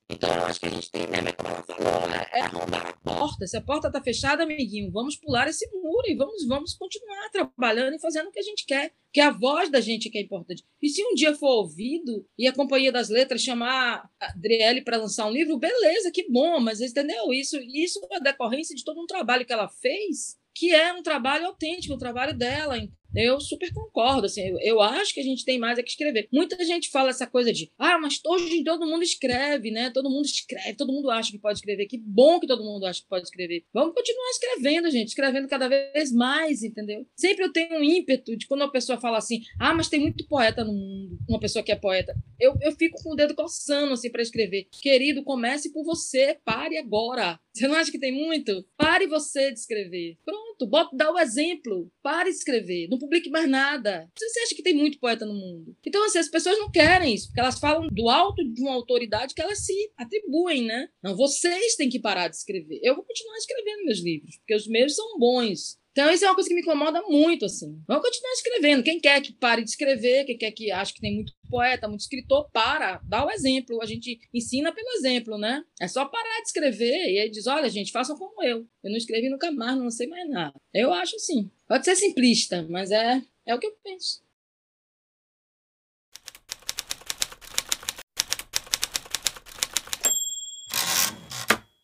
[0.08, 2.92] Então, eu acho que a gente tem, né, como ela falou, né, é arrombar a
[2.92, 3.46] porta.
[3.46, 7.94] Se a porta está fechada, amiguinho, vamos pular esse muro e vamos, vamos continuar trabalhando
[7.94, 8.92] e fazendo o que a gente quer.
[9.12, 10.64] Que a voz da gente que é importante.
[10.80, 14.98] E se um dia for ouvido e a Companhia das Letras chamar a Adriele para
[14.98, 17.32] lançar um livro, beleza, que bom, mas entendeu?
[17.32, 21.46] Isso, isso é decorrência de todo um trabalho que ela fez, que é um trabalho
[21.46, 22.76] autêntico, o um trabalho dela.
[23.16, 26.28] Eu super concordo, assim, eu, acho que a gente tem mais é que escrever.
[26.32, 29.90] Muita gente fala essa coisa de, ah, mas hoje todo mundo escreve, né?
[29.90, 31.86] Todo mundo escreve, todo mundo acha que pode escrever.
[31.86, 33.64] Que bom que todo mundo acha que pode escrever.
[33.72, 37.06] Vamos continuar escrevendo, gente, escrevendo cada vez mais, entendeu?
[37.16, 40.26] Sempre eu tenho um ímpeto de quando uma pessoa fala assim, ah, mas tem muito
[40.26, 42.14] poeta no mundo, uma pessoa que é poeta.
[42.38, 44.68] Eu, eu fico com o dedo coçando, assim, para escrever.
[44.82, 47.40] Querido, comece por você, pare agora.
[47.56, 48.66] Você não acha que tem muito?
[48.76, 50.18] Pare você de escrever.
[50.22, 51.90] Pronto, bota, dá o exemplo.
[52.02, 52.86] Pare de escrever.
[52.90, 54.10] Não publique mais nada.
[54.16, 55.76] Você acha que tem muito poeta no mundo?
[55.86, 59.34] Então, assim, as pessoas não querem isso, porque elas falam do alto de uma autoridade
[59.34, 60.88] que elas se atribuem, né?
[61.02, 62.80] Não, vocês têm que parar de escrever.
[62.82, 65.78] Eu vou continuar escrevendo meus livros, porque os meus são bons.
[65.96, 67.82] Então, isso é uma coisa que me incomoda muito, assim.
[67.88, 68.82] Vamos continuar escrevendo.
[68.82, 72.02] Quem quer que pare de escrever, quem quer que acha que tem muito poeta, muito
[72.02, 73.80] escritor, para, dá o exemplo.
[73.80, 75.64] A gente ensina pelo exemplo, né?
[75.80, 78.68] É só parar de escrever e aí diz: olha, gente, façam como eu.
[78.84, 80.52] Eu não escrevi nunca mais, não sei mais nada.
[80.74, 81.50] Eu acho assim.
[81.66, 84.22] Pode ser simplista, mas é, é o que eu penso.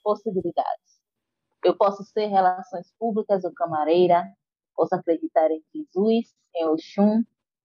[0.05, 0.82] Possibilidades.
[1.65, 4.25] Eu posso ser relações públicas ou camareira,
[4.75, 7.23] posso acreditar em Jesus, em Oxum,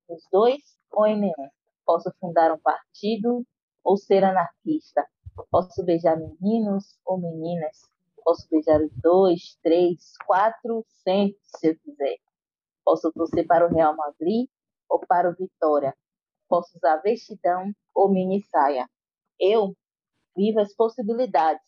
[0.08, 1.50] nos dois ou em nenhum.
[1.86, 3.46] Posso fundar um partido
[3.84, 5.06] ou ser anarquista.
[5.50, 7.82] Posso beijar meninos ou meninas.
[8.24, 12.18] Posso beijar os dois, três, quatro, sempre, se eu quiser.
[12.84, 14.48] Posso torcer para o Real Madrid
[14.90, 15.96] ou para o Vitória.
[16.48, 18.88] Posso usar vestidão ou mini saia.
[19.40, 19.76] Eu
[20.36, 21.66] vivo as possibilidades.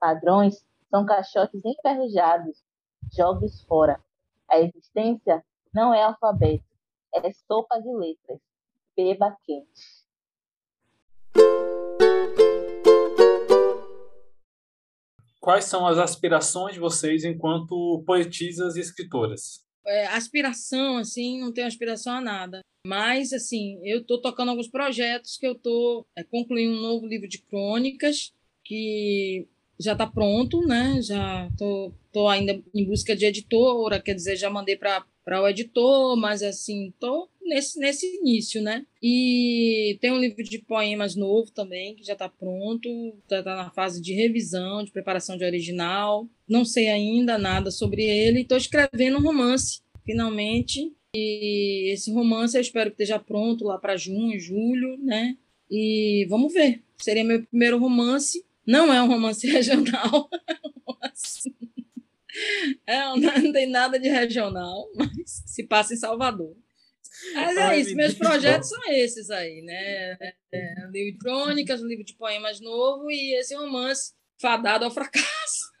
[0.00, 2.62] Padrões são caixotes enferrujados,
[3.14, 4.02] jogos fora.
[4.50, 6.64] A existência não é alfabeto,
[7.14, 8.40] é sopa de letras.
[8.96, 9.98] Beba quente.
[15.40, 19.64] Quais são as aspirações de vocês enquanto poetisas e escritoras?
[19.86, 22.60] É, aspiração, assim, não tenho aspiração a nada.
[22.84, 27.28] Mas, assim, eu estou tocando alguns projetos que eu estou é, concluindo um novo livro
[27.28, 28.32] de crônicas
[28.64, 29.48] que
[29.78, 31.00] já está pronto, né?
[31.02, 35.46] Já tô, tô ainda em busca de editora, quer dizer, já mandei para para o
[35.46, 38.86] editor, mas assim, tô nesse, nesse início, né?
[39.02, 42.88] E tem um livro de poemas novo também, que já está pronto,
[43.30, 46.26] já está na fase de revisão, de preparação de original.
[46.48, 50.90] Não sei ainda nada sobre ele, estou escrevendo um romance, finalmente.
[51.14, 55.36] E esse romance eu espero que esteja pronto lá para junho, julho, né?
[55.70, 56.82] E vamos ver.
[56.96, 60.28] Seria meu primeiro romance não é um romance regional.
[62.86, 66.54] é, não tem nada de regional, mas se passa em Salvador.
[67.34, 70.16] Mas é Ai, isso, meus projetos são esses aí, né?
[70.52, 74.90] É, um livro de crônicas, um livro de poemas novo e esse romance fadado ao
[74.90, 75.72] fracasso.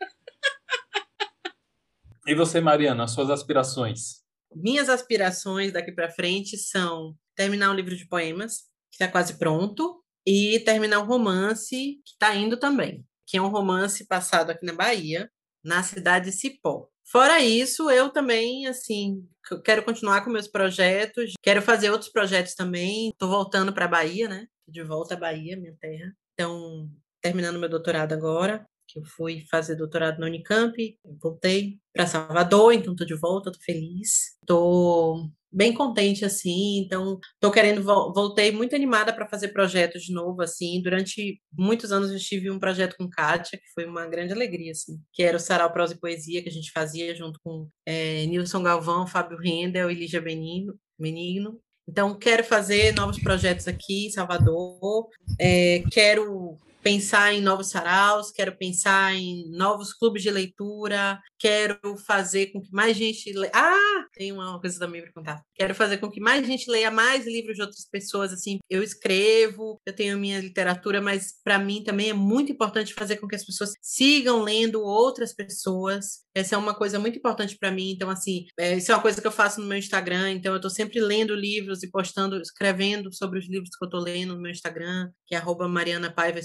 [2.26, 4.22] E você, Mariana, as suas aspirações?
[4.54, 9.97] Minhas aspirações daqui para frente são terminar um livro de poemas, que está quase pronto,
[10.30, 14.74] e terminar um romance que está indo também, que é um romance passado aqui na
[14.74, 15.30] Bahia,
[15.64, 16.86] na cidade de Cipó.
[17.10, 19.26] Fora isso, eu também, assim,
[19.64, 23.08] quero continuar com meus projetos, quero fazer outros projetos também.
[23.08, 24.46] Estou voltando para a Bahia, né?
[24.68, 26.12] De volta à Bahia, minha terra.
[26.34, 26.90] Então,
[27.22, 30.76] terminando meu doutorado agora, que eu fui fazer doutorado na Unicamp,
[31.22, 34.36] voltei para Salvador, então estou de volta, estou feliz.
[34.42, 40.42] Estou bem contente assim, então estou querendo voltei muito animada para fazer projetos de novo
[40.42, 40.80] assim.
[40.82, 45.00] Durante muitos anos eu tive um projeto com Kátia, que foi uma grande alegria assim,
[45.12, 48.62] que era o Sarau Prosa e Poesia que a gente fazia junto com é, Nilson
[48.62, 51.58] Galvão, Fábio Rendel e Lígia Benigno, Menino.
[51.88, 55.08] Então quero fazer novos projetos aqui em Salvador,
[55.40, 56.58] é, quero
[56.88, 62.72] pensar em novos saraus, quero pensar em novos clubes de leitura, quero fazer com que
[62.72, 63.52] mais gente leia.
[63.54, 65.42] Ah, tem uma coisa também para contar.
[65.54, 68.32] Quero fazer com que mais gente leia mais livros de outras pessoas.
[68.32, 73.18] Assim, eu escrevo, eu tenho minha literatura, mas para mim também é muito importante fazer
[73.18, 76.26] com que as pessoas sigam lendo outras pessoas.
[76.34, 77.90] Essa é uma coisa muito importante para mim.
[77.90, 80.32] Então, assim, é, isso é uma coisa que eu faço no meu Instagram.
[80.32, 84.00] Então, eu estou sempre lendo livros e postando, escrevendo sobre os livros que eu estou
[84.00, 86.38] lendo no meu Instagram, que é Mariana Paiva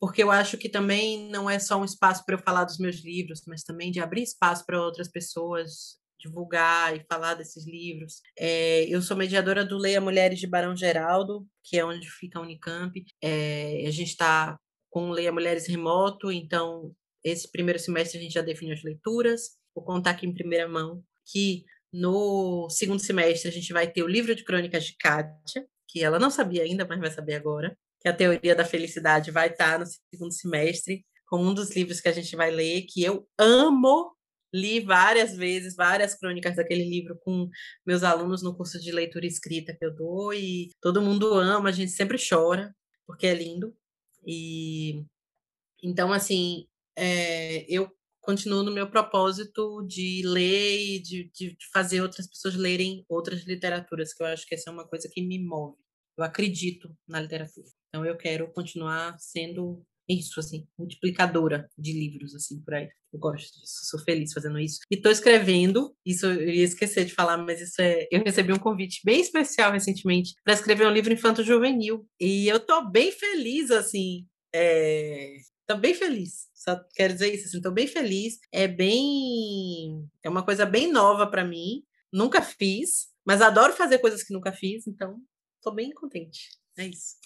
[0.00, 2.96] Porque eu acho que também não é só um espaço para eu falar dos meus
[3.04, 8.20] livros, mas também de abrir espaço para outras pessoas divulgar e falar desses livros.
[8.36, 12.42] É, eu sou mediadora do Leia Mulheres de Barão Geraldo, que é onde fica a
[12.42, 13.04] Unicamp.
[13.22, 14.58] É, a gente está
[14.90, 16.92] com o Leia Mulheres remoto, então
[17.24, 19.56] esse primeiro semestre a gente já definiu as leituras.
[19.74, 24.08] Vou contar aqui em primeira mão que no segundo semestre a gente vai ter o
[24.08, 28.08] livro de crônicas de Kátia, que ela não sabia ainda, mas vai saber agora que
[28.08, 32.12] a teoria da felicidade vai estar no segundo semestre, como um dos livros que a
[32.12, 34.14] gente vai ler, que eu amo.
[34.52, 37.50] Li várias vezes, várias crônicas daquele livro com
[37.86, 41.72] meus alunos no curso de leitura escrita que eu dou, e todo mundo ama, a
[41.72, 42.74] gente sempre chora,
[43.06, 43.76] porque é lindo.
[44.26, 45.04] E
[45.82, 47.90] então, assim, é, eu
[48.20, 54.12] continuo no meu propósito de ler e de, de, fazer outras pessoas lerem outras literaturas,
[54.12, 55.78] que eu acho que essa é uma coisa que me move.
[56.16, 57.68] Eu acredito na literatura.
[57.88, 62.88] Então eu quero continuar sendo isso, assim, multiplicadora de livros, assim, por aí.
[63.12, 64.78] Eu gosto disso, sou feliz fazendo isso.
[64.90, 68.06] E estou escrevendo, isso eu ia esquecer de falar, mas isso é.
[68.10, 72.06] Eu recebi um convite bem especial recentemente para escrever um livro infanto-juvenil.
[72.20, 74.26] E eu estou bem feliz, assim.
[74.54, 75.36] É...
[75.66, 76.48] Tô bem feliz.
[76.54, 78.38] Só quero dizer isso, assim, tô bem feliz.
[78.52, 80.06] É bem.
[80.22, 81.82] É uma coisa bem nova para mim.
[82.12, 85.20] Nunca fiz, mas adoro fazer coisas que nunca fiz, então
[85.62, 86.48] tô bem contente.
[86.78, 87.16] É isso.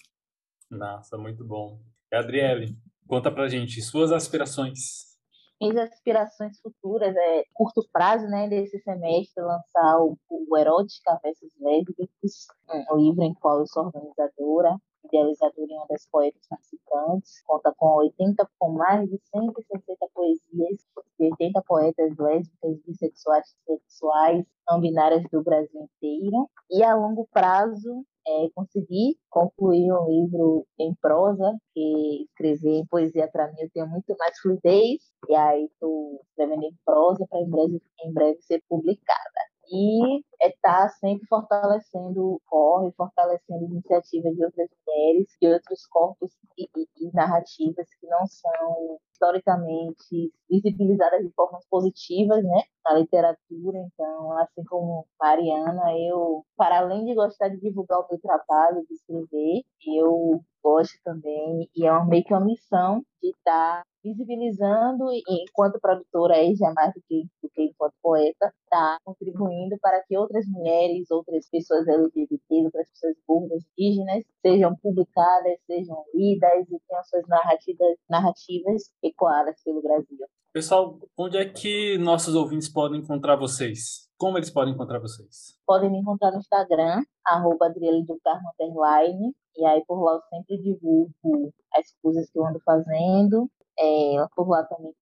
[0.77, 1.79] Nossa, muito bom.
[2.11, 2.75] Adriele,
[3.07, 5.13] conta pra gente suas aspirações.
[5.61, 12.47] Minhas aspirações futuras é curto prazo, né, desse semestre lançar o, o Erótica versus Lésbicos,
[12.91, 17.41] um livro em qual eu sou organizadora, idealizadora e uma das poetas participantes.
[17.45, 20.77] Conta com 80, com mais de 160 poesias
[21.19, 26.49] de 80 poetas lésbicas, bissexuais, sexuais, não binárias do Brasil inteiro.
[26.69, 33.27] E a longo prazo é, conseguir concluir um livro em prosa, que escrever em poesia
[33.27, 37.49] para mim eu tenho muito mais fluidez, e aí estou escrevendo em prosa para em
[37.49, 39.53] breve, em breve ser publicada.
[39.71, 46.31] E está é sempre fortalecendo o corre, fortalecendo iniciativas de outras mulheres, de outros corpos
[46.57, 53.77] e, e, e, narrativas que não são historicamente visibilizadas de formas positivas, né, na literatura.
[53.77, 58.93] Então, assim como Mariana, eu, para além de gostar de divulgar o meu trabalho, de
[58.93, 65.21] escrever, eu gosto também, e é meio que uma missão de estar tá visibilizando e,
[65.43, 70.17] enquanto produtora aí já mais do que, do que enquanto poeta, está contribuindo para que
[70.17, 77.03] outras mulheres, outras pessoas LGBTs, outras pessoas burdas, indígenas, sejam publicadas, sejam lidas e tenham
[77.03, 80.27] suas narrativas, narrativas ecoadas pelo Brasil.
[80.53, 84.07] Pessoal, onde é que nossos ouvintes podem encontrar vocês?
[84.15, 85.57] Como eles podem encontrar vocês?
[85.65, 90.61] Podem me encontrar no Instagram, arroba do Carmo Underline, e aí por lá eu sempre
[90.61, 93.49] divulgo as coisas que eu ando fazendo,
[93.79, 94.93] é, por lá também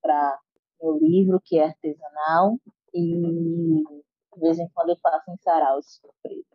[0.00, 0.38] para
[0.80, 2.56] meu livro, que é artesanal,
[2.94, 3.82] e
[4.32, 6.46] de vez em quando eu faço em saraus surpresa.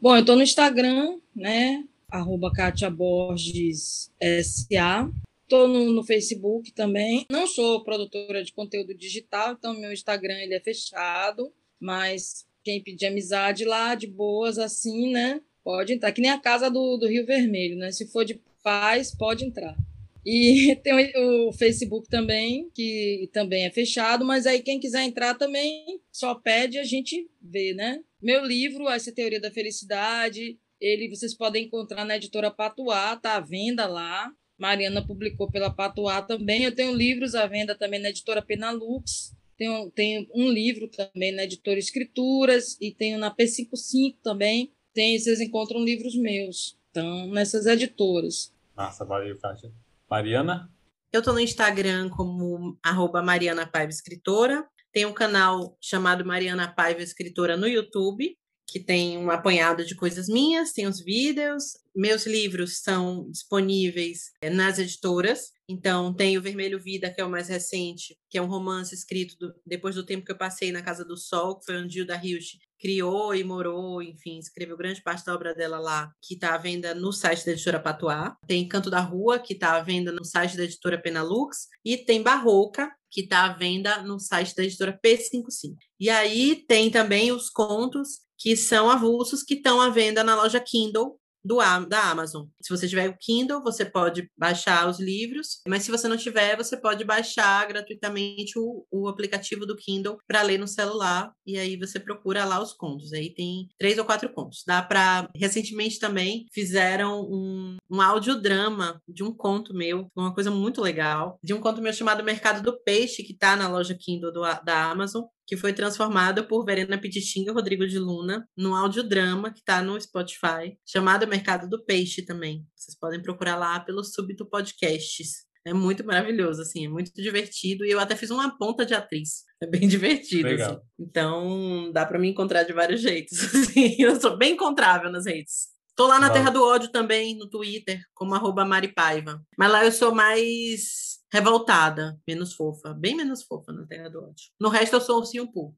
[0.00, 1.84] Bom, eu estou no Instagram, né?
[2.08, 5.10] Arroba Kátia Borges SA.
[5.50, 7.26] Estou no, no, Facebook também.
[7.28, 13.06] Não sou produtora de conteúdo digital, então meu Instagram ele é fechado, mas quem pedir
[13.06, 15.40] amizade lá, de boas, assim, né?
[15.64, 16.12] Pode entrar.
[16.12, 17.90] Que nem a casa do, do Rio Vermelho, né?
[17.90, 19.76] Se for de paz, pode entrar.
[20.24, 26.00] E tem o Facebook também, que também é fechado, mas aí quem quiser entrar também
[26.12, 28.00] só pede a gente vê, né?
[28.22, 33.40] Meu livro, Essa Teoria da Felicidade, ele vocês podem encontrar na editora Patuá, tá à
[33.40, 34.32] venda lá.
[34.60, 36.64] Mariana publicou pela Patuá também.
[36.64, 39.34] Eu tenho livros à venda também na editora Penalux.
[39.56, 44.72] Tenho, tenho um livro também na editora Escrituras e tenho na P55 também.
[44.92, 46.78] Tem, vocês encontram livros meus.
[46.90, 48.54] Então, nessas editoras.
[48.76, 49.72] Nossa, valeu, Kátia.
[50.08, 50.70] Mariana?
[51.12, 54.66] Eu estou no Instagram como arroba Mariana Paiva Escritora.
[54.92, 58.36] Tem um canal chamado Mariana Paiva Escritora no YouTube
[58.70, 61.76] que tem um apanhado de coisas minhas, tem os vídeos.
[61.94, 65.50] Meus livros são disponíveis eh, nas editoras.
[65.68, 69.36] Então, tem o Vermelho Vida, que é o mais recente, que é um romance escrito
[69.38, 72.20] do, depois do tempo que eu passei na Casa do Sol, que foi onde Gilda
[72.22, 76.58] Hilst criou e morou, enfim, escreveu grande parte da obra dela lá, que está à
[76.58, 78.32] venda no site da editora Patois.
[78.46, 81.68] Tem Canto da Rua, que está à venda no site da editora Penalux.
[81.84, 85.76] E tem Barroca, que está à venda no site da editora P55.
[85.98, 90.58] E aí tem também os contos que são avulsos que estão à venda na loja
[90.58, 92.46] Kindle do, da Amazon.
[92.60, 96.56] Se você tiver o Kindle, você pode baixar os livros, mas se você não tiver,
[96.56, 101.76] você pode baixar gratuitamente o, o aplicativo do Kindle para ler no celular e aí
[101.76, 103.12] você procura lá os contos.
[103.12, 104.62] Aí tem três ou quatro contos.
[104.66, 110.80] Dá para recentemente também fizeram um, um audiodrama de um conto meu, uma coisa muito
[110.80, 114.42] legal, de um conto meu chamado Mercado do Peixe que está na loja Kindle do,
[114.64, 119.58] da Amazon que foi transformada por Verena Pititinga e Rodrigo de Luna num audiodrama que
[119.58, 122.64] está no Spotify, chamado Mercado do Peixe também.
[122.76, 125.38] Vocês podem procurar lá pelo Súbito Podcasts.
[125.66, 127.84] É muito maravilhoso, assim, é muito divertido.
[127.84, 129.42] E eu até fiz uma ponta de atriz.
[129.60, 130.70] É bem divertido, Legal.
[130.70, 130.80] assim.
[131.00, 133.42] Então, dá para me encontrar de vários jeitos.
[133.52, 133.96] Assim.
[133.98, 135.66] Eu sou bem encontrável nas redes.
[135.96, 139.42] Tô lá na Terra do Ódio também, no Twitter, como arroba Maripaiva.
[139.56, 144.50] Mas lá eu sou mais revoltada, menos fofa, bem menos fofa na Terra do Ódio.
[144.58, 145.74] No resto eu sou ursinho Poo.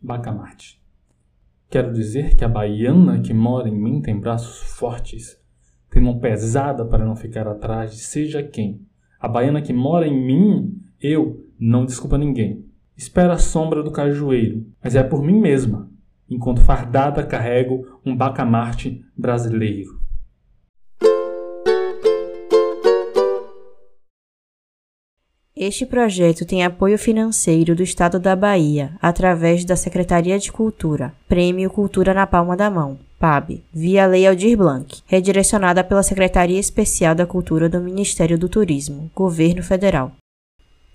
[0.00, 0.82] Bacamarte.
[1.70, 5.40] Quero dizer que a baiana que mora em mim tem braços fortes,
[5.90, 8.86] tem mão pesada para não ficar atrás de seja quem.
[9.18, 12.63] A baiana que mora em mim, eu, não desculpa ninguém.
[12.96, 15.90] Espera a sombra do cajueiro, mas é por mim mesma,
[16.30, 20.04] enquanto fardada carrego um bacamarte brasileiro.
[25.56, 31.70] Este projeto tem apoio financeiro do Estado da Bahia, através da Secretaria de Cultura, Prêmio
[31.70, 37.24] Cultura na Palma da Mão, PAB, via Lei Aldir Blanc, redirecionada pela Secretaria Especial da
[37.24, 40.12] Cultura do Ministério do Turismo, Governo Federal.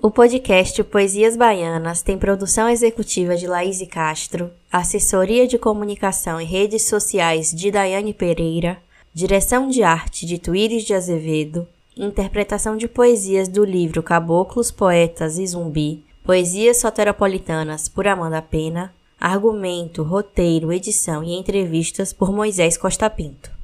[0.01, 6.83] O podcast Poesias Baianas tem produção executiva de Laís Castro, assessoria de comunicação e redes
[6.83, 8.77] sociais de Daiane Pereira,
[9.13, 15.45] direção de arte de Tuíris de Azevedo, interpretação de poesias do livro Caboclos, Poetas e
[15.45, 23.58] Zumbi, Poesias Soteropolitanas por Amanda Pena, argumento, roteiro, edição e entrevistas por Moisés Costa Pinto.